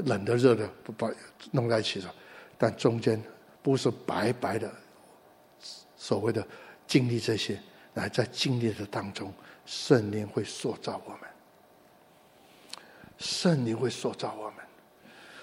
[0.04, 1.10] 冷的热的不把
[1.50, 2.08] 弄在一起的，
[2.56, 3.22] 但中间
[3.62, 4.72] 不是白白的，
[5.96, 6.46] 所谓的
[6.86, 7.60] 经历这些，
[7.94, 9.32] 来在经历的当中，
[9.66, 11.20] 圣灵会塑造我们，
[13.18, 14.64] 圣灵会塑造我们，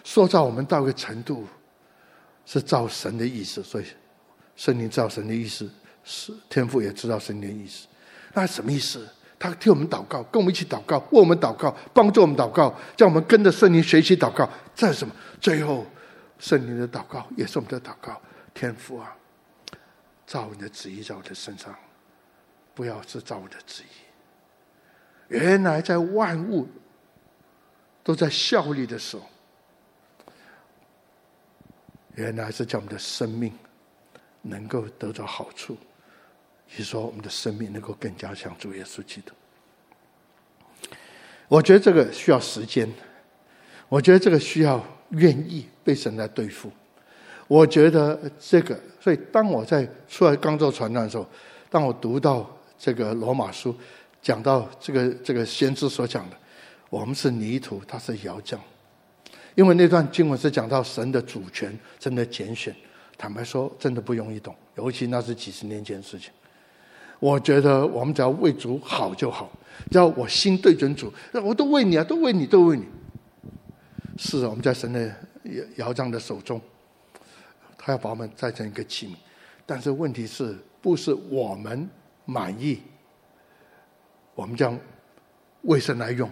[0.04, 1.48] 塑造我们到一个程度，
[2.46, 3.86] 是照神的意思，所以。
[4.58, 5.70] 圣灵造神的意思，
[6.06, 7.88] 是天父也知道神的意思。
[8.34, 9.06] 那什么意思？
[9.38, 14.50] 他替我们祷告，跟我们一起祷告，为我们祷告，帮助我们祷告，叫我们跟着圣灵学习祷告。
[14.74, 15.14] 这是什么？
[15.40, 15.86] 最后，
[16.40, 18.22] 圣灵的祷告也是我们的祷告。
[18.54, 19.16] 天父啊，
[20.26, 21.76] 照你的旨意在我的身上，
[22.74, 23.88] 不要是照我的旨意。
[25.28, 26.68] 原来在万物
[28.04, 29.24] 都在效力的时候，
[32.16, 33.52] 原来是叫我们的生命。
[34.48, 35.76] 能够得到好处，
[36.68, 39.32] 是说，我们的生命能够更加像主耶稣基督。
[41.48, 42.92] 我觉得这个需要时间，
[43.88, 46.72] 我觉得这个需要愿意被神来对付。
[47.48, 51.30] 我觉得这个，所以当我在出来刚做传道的时候，
[51.70, 53.76] 当我读到这个罗马书，
[54.22, 56.38] 讲到这个这个先知所讲的，
[56.90, 58.60] 我们是泥土，他是窑匠，
[59.54, 62.76] 因为那段经文是讲到神的主权，神的拣选。
[63.18, 66.32] 坦白说，真的不容易懂，尤其那是几十年前的事情。
[67.20, 69.50] 我觉得我们只要为主好就好，
[69.90, 71.12] 只要我心对准主，
[71.44, 72.86] 我都为你啊，都为你，都为你。
[74.18, 75.14] 是啊，我们在神的
[75.78, 76.60] 窑匠的手中，
[77.78, 79.16] 他要把我们再成一个器皿。
[79.66, 81.90] 但是问题是不是我们
[82.26, 82.82] 满意，
[84.36, 84.78] 我们将
[85.64, 86.30] 为神来用？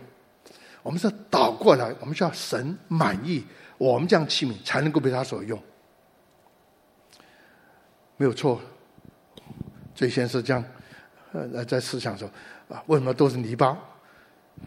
[0.83, 3.43] 我们是倒过来，我们需要神满意，
[3.77, 5.57] 我们这样器皿才能够被他所用。
[8.17, 8.61] 没有错，
[9.95, 10.63] 最先是这样，
[11.31, 12.29] 呃，在思想说
[12.69, 13.77] 啊，为什么都是泥巴？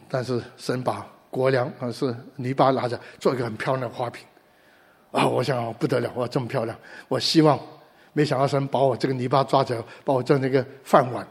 [0.09, 4.27] 但是神把国梁啊是泥巴拿着做一个很漂亮的花瓶，
[5.13, 6.77] 啊，我想不得了，哇，这么漂亮！
[7.09, 7.59] 我希望，
[8.13, 11.27] 没想到神把我这个泥巴抓起来，把我做成一个饭碗。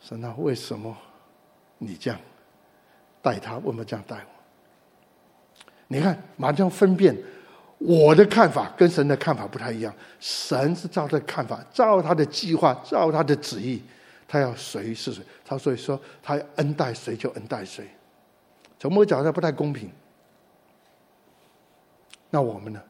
[0.00, 0.96] 神啊，为什么
[1.78, 2.20] 你这样
[3.20, 3.56] 待他？
[3.58, 5.64] 为什么这样待我？
[5.88, 7.16] 你看，马上分辨。
[7.80, 9.92] 我的看法跟神的看法不太一样。
[10.20, 13.82] 神是照他的看法，照他的计划，照他的旨意，
[14.28, 15.24] 他要谁是谁。
[15.44, 17.88] 他所以说，他要恩待谁就恩待谁。
[18.78, 19.90] 从某个角度不太公平。
[22.28, 22.80] 那我们呢？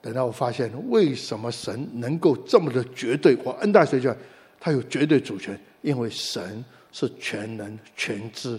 [0.00, 4.16] 等到我发现为什么神能够这么的绝对，我恩待谁就，
[4.58, 8.58] 他有绝对主权，因为神是全能、全知、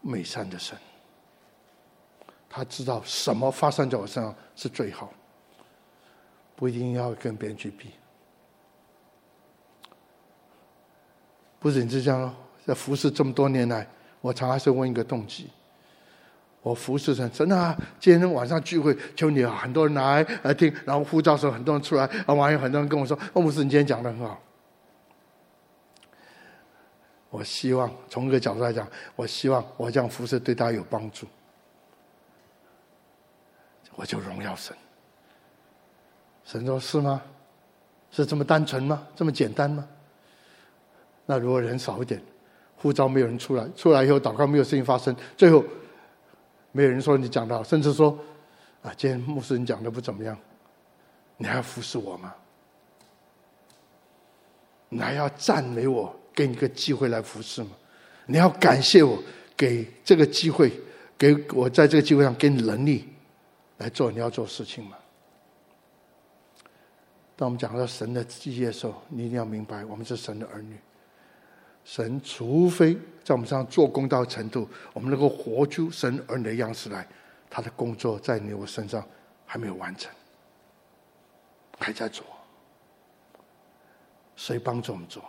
[0.00, 0.78] 美善的神。
[2.52, 5.12] 他知道什么发生在我身上是最好，
[6.56, 7.92] 不一定要跟别人去比。
[11.60, 12.34] 不仅是这样，
[12.66, 13.86] 在服侍这么多年来，
[14.20, 15.48] 我常还是问一个动机：
[16.60, 24.40] 我服侍神，真的啊，今天晚上聚会，求你啊，很多人来来听，然后呼召时候很多人出来，啊，完有很多人跟我说：“哦，牧师，你今天讲的很好。”
[27.30, 31.28] 我希望从一个角度来讲，我希望我这样服侍对大家有帮助。
[33.94, 34.76] 我就荣耀神。
[36.44, 37.22] 神说：“是吗？
[38.10, 39.06] 是这么单纯吗？
[39.14, 39.86] 这么简单吗？
[41.26, 42.20] 那如果人少一点，
[42.74, 45.64] 呼召没有人出来，出来以后祷告没有事情发生，最后
[46.72, 48.18] 没有人说你讲的好，甚至说
[48.82, 50.36] 啊，今天牧师你讲的不怎么样，
[51.36, 52.34] 你还要服侍我吗？
[54.88, 57.70] 你还要赞美我，给你个机会来服侍吗？
[58.26, 59.22] 你要感谢我，
[59.56, 60.72] 给这个机会，
[61.16, 63.08] 给我在这个机会上给你能力
[63.80, 64.96] 来做你要做事情吗？
[67.34, 70.78] 当我们讲到神的基业的时候，你一定要明白，我们是神的儿女。
[71.82, 77.08] 神除非在我们身上做工到程度，我们能够活出神儿女的样式来，
[77.48, 79.02] 他的工作在你我身上
[79.46, 80.12] 还没有完成，
[81.78, 82.22] 还在做。
[84.36, 85.24] 谁帮助我们做？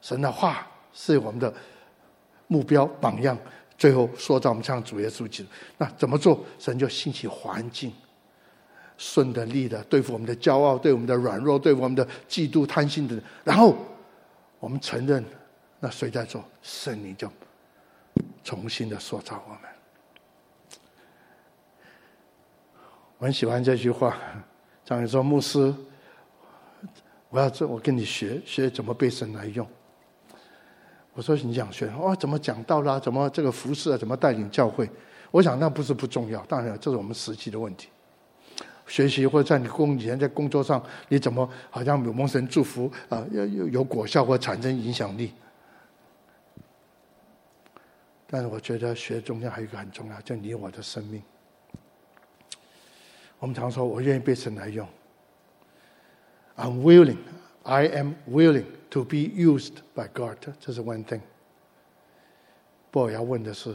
[0.00, 1.52] 神的话是我们的
[2.46, 3.36] 目标榜样，
[3.82, 5.48] 最后说到我们像主耶稣基督。
[5.76, 6.38] 那怎么做？
[6.56, 7.92] 神就兴起环境，
[8.96, 13.20] 顺的、利的，对付我们的骄傲，对我们的软弱，对我们的嫉妒、贪心的。
[13.42, 13.76] 然后
[14.60, 15.24] 我们承认。
[15.80, 16.44] 那谁在做？
[16.62, 17.28] 圣灵就
[18.44, 19.62] 重新的塑造我们。
[23.18, 24.16] 我很喜欢这句话，
[24.84, 25.74] 张宇说：“牧师，
[27.30, 29.66] 我要这，我跟你学学怎么被神来用。”
[31.14, 31.86] 我说：“你想学？
[31.88, 32.98] 哦，怎么讲道啦？
[32.98, 33.98] 怎么这个服侍啊？
[33.98, 34.88] 怎么带领教会？”
[35.30, 37.88] 我想那不是不重要，当然这是我们实际的问题。
[38.86, 43.24] 学习或者在你工以前在工作上，你怎么好像有蒙神祝福啊？
[43.30, 45.32] 有有有果效或产生影响力？
[48.26, 51.22] 但是我觉得学中间还有一个很重要，就你我的生命。
[53.38, 54.86] 我们常说，我愿意被神来用。
[56.56, 57.18] I'm willing,
[57.64, 60.38] I am willing to be used by God。
[60.60, 61.20] 这是 one thing。
[62.90, 63.74] 不过我要问的是，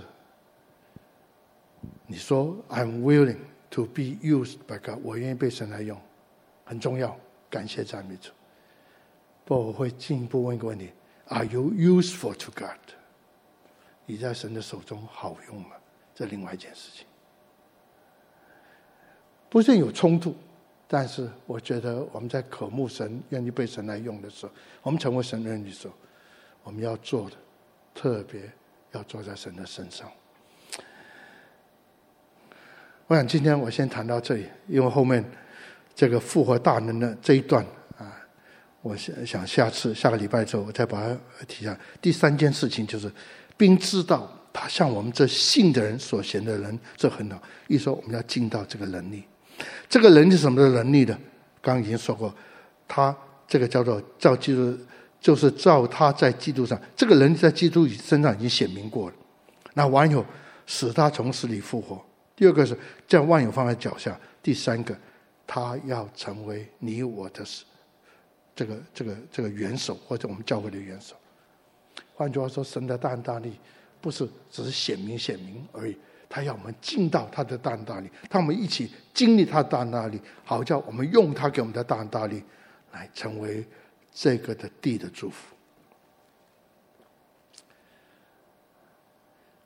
[2.06, 3.40] 你说 I'm willing
[3.72, 6.00] to be used by God，我愿意被神来用，
[6.66, 7.18] 很重要，
[7.50, 8.32] 感谢赞美主。
[9.46, 10.92] 不过我会进一步问一个问题
[11.28, 12.78] ：Are you useful to God？
[14.06, 15.72] 你在神的手中好用吗？
[16.14, 17.06] 这另外一件事情，
[19.50, 20.36] 不是有冲突，
[20.88, 24.52] 但是我觉得我们在渴慕神、愿意被神来用的时候，
[24.84, 25.94] 我们成为神的儿女的时候，
[26.64, 27.36] 我们要做的
[27.94, 28.42] 特别
[28.94, 30.10] 要做在神的身上。
[33.08, 35.24] 我想今天我先谈到这里，因为后面
[35.94, 37.66] 这个复活大能的这一段
[37.98, 38.16] 啊，
[38.82, 41.18] 我想想下次下个礼拜之后我再把它
[41.48, 41.78] 提下。
[42.02, 43.12] 第三件事情就是。
[43.60, 47.42] 并知道他像我们这信的人所行的人，这很好。
[47.68, 49.24] 一说我们要尽到这个能力，
[49.89, 51.18] 这个人是什么的能力呢？
[51.62, 52.34] 刚刚已经说过，
[52.88, 53.16] 他
[53.47, 54.78] 这个叫做照基督，
[55.20, 59.16] 就是照他在基督上，这个人在基督身上已经显明过了。
[59.74, 60.26] 那完有
[60.66, 62.03] 使他从死里复活。
[62.36, 62.78] 第二个是
[63.08, 64.18] 将万有放在脚下。
[64.43, 64.95] 第三个，
[65.45, 67.43] 他要成为你我的
[68.55, 71.16] 这个这个这个元首，或者我们教会的元首。
[72.16, 73.53] 换句话说，神的大恩大力
[73.99, 75.97] 不是只是显明显明而已，
[76.30, 82.43] 他要我们进到他的大能大力，他们一起经历他的大能大力，好叫我们用他给我们的大能大力
[82.91, 83.65] 来成为
[84.13, 85.55] 这个的地的祝福。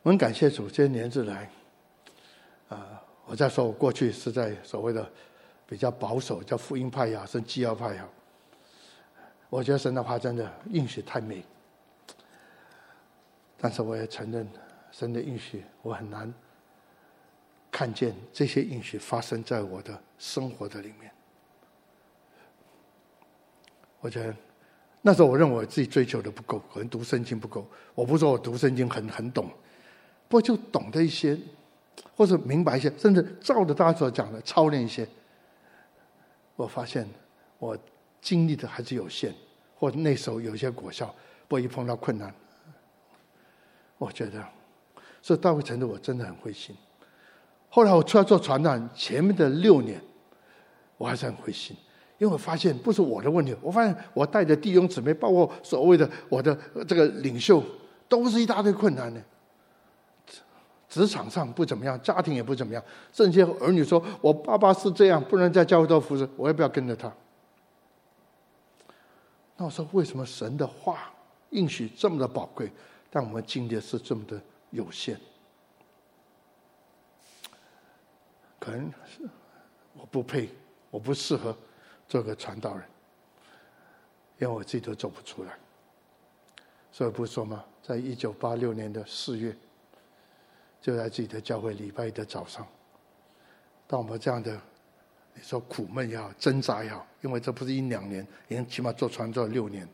[0.03, 1.49] 我很感谢主，这些年之来，
[2.70, 5.07] 啊，我在说，我过去是在所谓的
[5.68, 8.07] 比较保守，叫福音派呀，甚至基要派呀，
[9.49, 11.43] 我觉得神的话真的应许太美。
[13.57, 14.47] 但是我也承认，
[14.91, 16.34] 神的应许我很难
[17.72, 21.10] 看见这些应许发生在我的生活的里面。
[24.02, 24.36] 我觉得
[25.02, 27.66] 那时候我认为我自己追求的不够，可能读圣经不够。
[27.96, 29.48] 我不说我读圣经很很懂，
[30.28, 31.38] 不过就懂得一些，
[32.16, 35.08] 或者明白一些，甚至照着大家所讲的操练一些。
[36.56, 37.08] 我发现
[37.58, 37.78] 我
[38.22, 39.34] 经历的还是有限，
[39.76, 41.14] 或者那时候有些果效，
[41.48, 42.34] 不一碰到困难。
[43.98, 44.44] 我觉得，
[45.22, 46.76] 所以到一个程度，我真的很灰心。
[47.74, 50.00] 后来我出来做传道，前面的六年，
[50.98, 51.74] 我还是很灰心，
[52.18, 53.56] 因为我发现不是我的问题。
[53.62, 56.54] 我发现我带着弟兄姊妹，包括所谓的我的
[56.86, 57.64] 这个领袖，
[58.10, 59.24] 都是一大堆困难的。
[60.90, 67.10] 职场上不怎么样，家庭也不怎么样，甚至儿女说：“我爸爸是这样，不能在教会做服侍，我要不要跟着他？”
[69.56, 71.10] 那我说：“为什么神的话
[71.52, 72.70] 应许这么的宝贵？”
[73.10, 74.38] 但我们经历是这么的
[74.72, 75.18] 有限，
[78.62, 79.28] 可能是
[79.95, 80.51] 我不配，
[80.91, 81.57] 我不适合
[82.07, 82.86] 做个传道人，
[84.38, 85.57] 因为我自己都走不出来。
[86.91, 87.66] 所以不说吗？
[87.82, 89.57] 在一九八六年的四月，
[90.80, 92.68] 就在自己的教会礼拜一的早上，
[93.88, 94.62] 当我们这样的
[95.34, 99.89] 你说苦闷也好，挣扎也好，因为这不是一两年，已经起码做传道六年。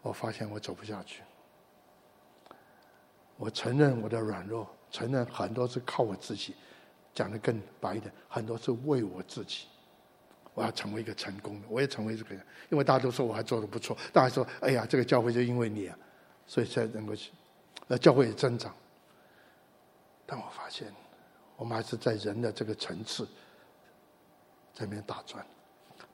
[0.00, 1.22] 我发现我走不下去，
[3.36, 6.56] 我承认我的软弱，承认很多是靠我自己，
[7.14, 9.66] 讲得更白一点，很多是为我自己。
[10.54, 15.96] 我要成为一个成功的，我也成为这个人，因为大家都说我还做得不错，大家说，哎呀，这个教会就因为你啊，
[16.46, 17.30] 所以才能够去，
[17.88, 18.74] 呃，教会也增长。
[20.26, 20.92] 但我发现，
[21.56, 23.24] 我们还是在人的这个层次，
[24.74, 25.42] 在那边打转，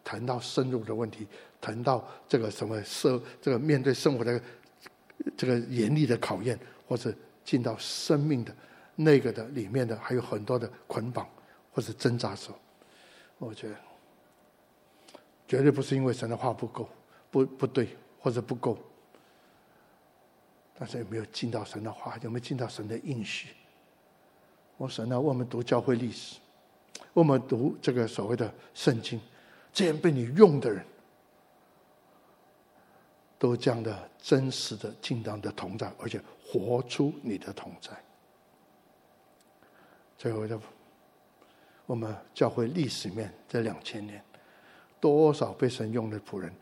[0.04, 1.26] 谈到深入的问题，
[1.60, 4.40] 谈到这个什么社，这个面对生活的
[5.36, 7.12] 这个严厉的考验，或者
[7.44, 8.54] 进到生命的
[9.00, 11.28] 那个的里面的，还有很多的捆绑
[11.72, 12.58] 或者挣扎的时候，
[13.38, 13.76] 我觉得。
[15.46, 16.86] 绝对不是因为神的话不够，
[17.30, 18.76] 不不对，或者不够。
[20.78, 22.18] 但是有没有进到神的话？
[22.22, 23.54] 有没有进到神的应许？
[24.76, 26.38] 我神啊，我们读教会历史，
[27.14, 29.18] 我们读这个所谓的圣经，
[29.72, 30.84] 这样被你用的人，
[33.38, 37.90] 都这样的真实的、尽当的同在，而且活出你的同在。
[40.18, 40.60] 最后的，
[41.86, 44.22] 我们教会历史面这两千年。
[45.00, 46.52] 多少被神用的仆人，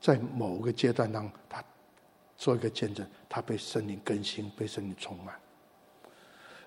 [0.00, 1.62] 在某个阶段当他
[2.36, 5.34] 做一个见证，他被圣灵更新，被圣灵充满，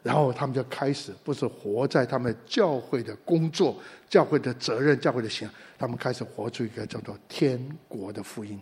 [0.02, 3.78] 然后他们就开始不是活在他们教会的工作、
[4.10, 8.60] 教会的责任、教会的行，他们开始活出一个叫做天国的福音。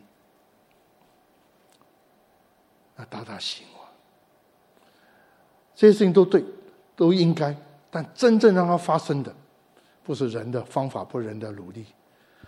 [2.96, 3.90] 那大大喜我，
[5.74, 6.46] 这些事情都对，
[6.96, 7.56] 都应该，
[7.92, 9.36] 但真正让它发生的，
[10.04, 11.86] 不是人的方法，不是人的努力。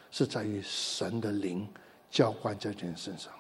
[0.10, 1.68] 是在于神的灵
[2.08, 3.34] 浇灌在这人身上，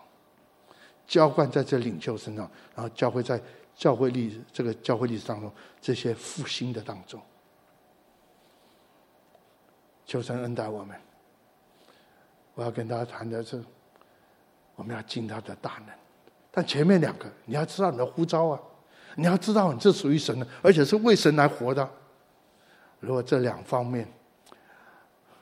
[1.06, 3.40] 浇灌在这领袖身上，然后教会在
[3.76, 7.22] 教会历这个教会历史当中这些复兴的当中，
[10.04, 11.00] 求神恩待我们。
[12.56, 13.64] 我要跟大家谈的是，
[14.76, 15.96] 我们要尽他的大能，
[16.50, 18.60] 但前面两个你要知道你的呼召啊，
[19.16, 21.90] 你要知道你这属于神的，而且是为神来活的。
[23.00, 24.08] 如果这两方面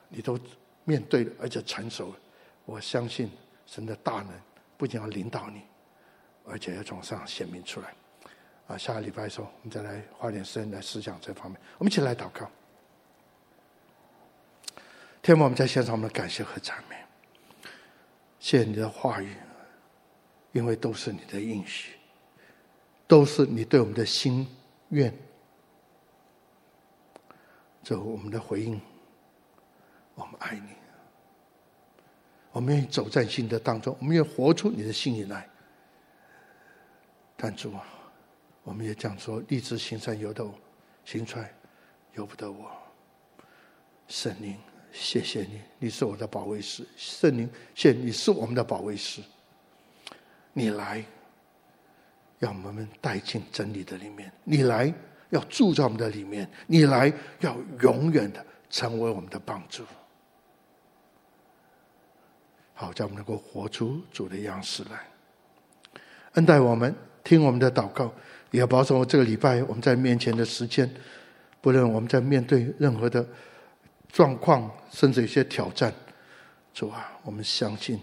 [0.08, 0.38] 你都。
[0.84, 2.16] 面对了而且成熟了，
[2.64, 3.30] 我相信
[3.66, 4.30] 神的大能
[4.76, 5.62] 不仅要领导你，
[6.44, 7.94] 而且要从上显明出来。
[8.66, 11.56] 啊，下个礼拜的时候，我们再来花点时间来思想这方面。
[11.78, 12.50] 我们一起来祷告。
[15.22, 16.96] 天父，我们在献上我们的感谢和赞美，
[18.40, 19.36] 谢谢你的话语，
[20.50, 21.92] 因为都是你的应许，
[23.06, 24.46] 都是你对我们的心
[24.90, 25.12] 愿，
[27.82, 28.80] 这我们的回应。
[30.14, 30.68] 我们爱你，
[32.52, 35.48] 我们愿意走在信的当中，我们愿意活出你的心意来。
[37.34, 37.82] 但主啊，
[38.62, 40.54] 我们也讲说，立志行善由得我，
[41.04, 41.52] 行出来
[42.12, 42.70] 由不得我。
[44.06, 44.58] 圣灵，
[44.92, 46.86] 谢谢你，你是我的保卫师。
[46.94, 49.22] 圣灵，谢谢你是我们的保卫师。
[50.52, 51.02] 你来，
[52.42, 54.92] 让我们带进真理的里面；你来，
[55.30, 59.84] 要住在我们的里面；你来，要永远的成为我们的帮助。
[62.74, 65.06] 好，叫我们能够活出主的样式来，
[66.32, 68.12] 恩待我们，听我们的祷告，
[68.50, 70.92] 也要保守这个礼拜我们在面前的时间。
[71.60, 73.24] 不论我们在面对任何的
[74.08, 75.94] 状况，甚至一些挑战，
[76.74, 78.00] 主啊，我们相信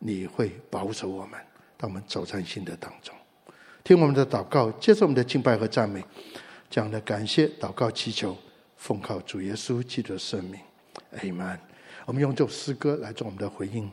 [0.00, 1.38] 你会保守我们，
[1.76, 3.14] 当我们走在信的当中。
[3.86, 6.04] 听我们的祷告，接受我们的敬拜和赞美，
[6.68, 8.36] 这样的感谢祷告祈求，
[8.76, 10.60] 奉靠主耶稣基督的圣名，
[11.12, 11.56] 阿门。
[12.04, 13.88] 我们用这首诗歌来做我们的回应。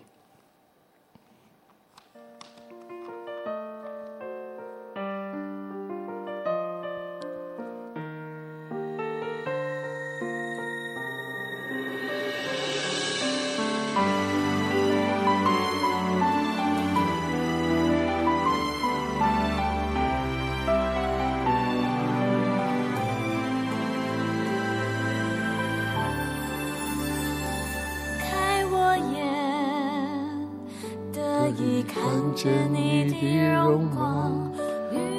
[31.44, 32.02] 可以看
[32.34, 34.50] 见你的荣光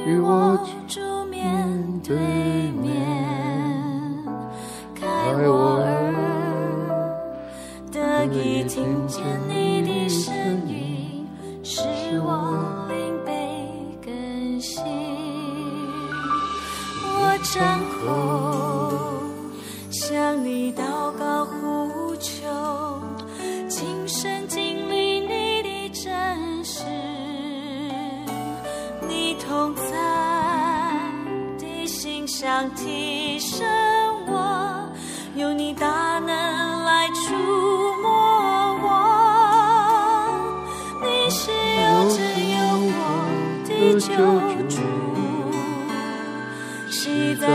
[0.07, 0.59] 与我
[0.89, 1.69] 住面
[2.03, 2.17] 对
[2.71, 2.97] 面
[4.95, 5.94] 开我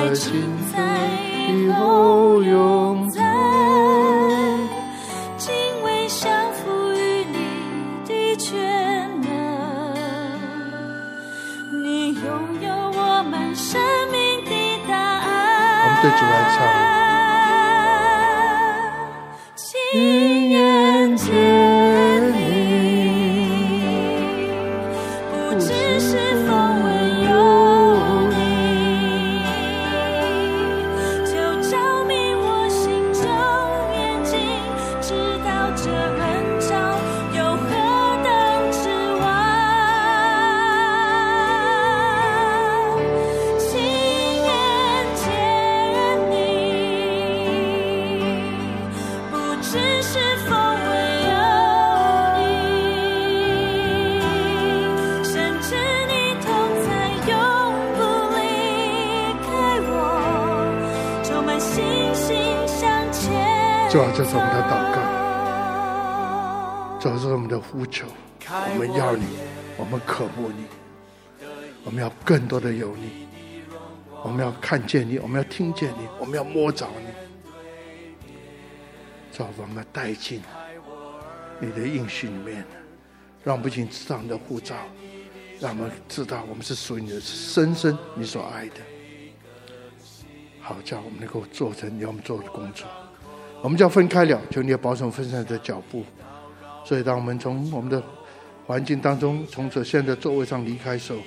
[0.10, 0.49] was you.
[63.92, 65.02] 主啊，这是我们的祷告，
[67.00, 68.06] 这是我们的呼求。
[68.48, 69.26] 我们要你，
[69.78, 70.66] 我们渴慕你，
[71.84, 73.26] 我们要更多的有你，
[74.24, 77.08] 我们要看见你，我们要听见你，我们要摸着你。
[79.36, 80.44] 主啊，我们带进
[81.60, 82.64] 你的应许里面，
[83.44, 84.76] 让我们不仅知道你的护照，
[85.60, 88.76] 让我们知道我们是属于你的，深深你所爱的。
[90.62, 92.86] 好，叫我们能够做成你要我们做的工作。
[93.62, 96.04] 我们就要分开了，求你要保守分散的脚步。
[96.86, 98.02] 所以，当我们从我们的
[98.66, 101.20] 环境当中，从这现在的座位上离开时候，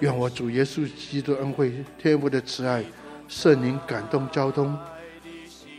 [0.00, 2.84] 愿我主耶稣基督恩惠、天父的慈爱、
[3.28, 4.78] 圣灵感动交通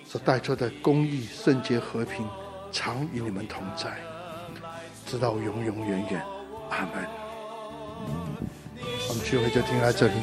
[0.03, 2.27] 所带出的公义、圣洁、和平，
[2.71, 3.97] 常与你们同在，
[5.05, 6.21] 直到永永远远。
[6.69, 7.05] 阿门。
[9.07, 10.13] 我们聚会就停在这里。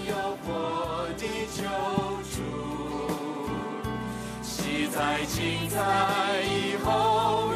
[4.88, 7.51] 在精彩以后。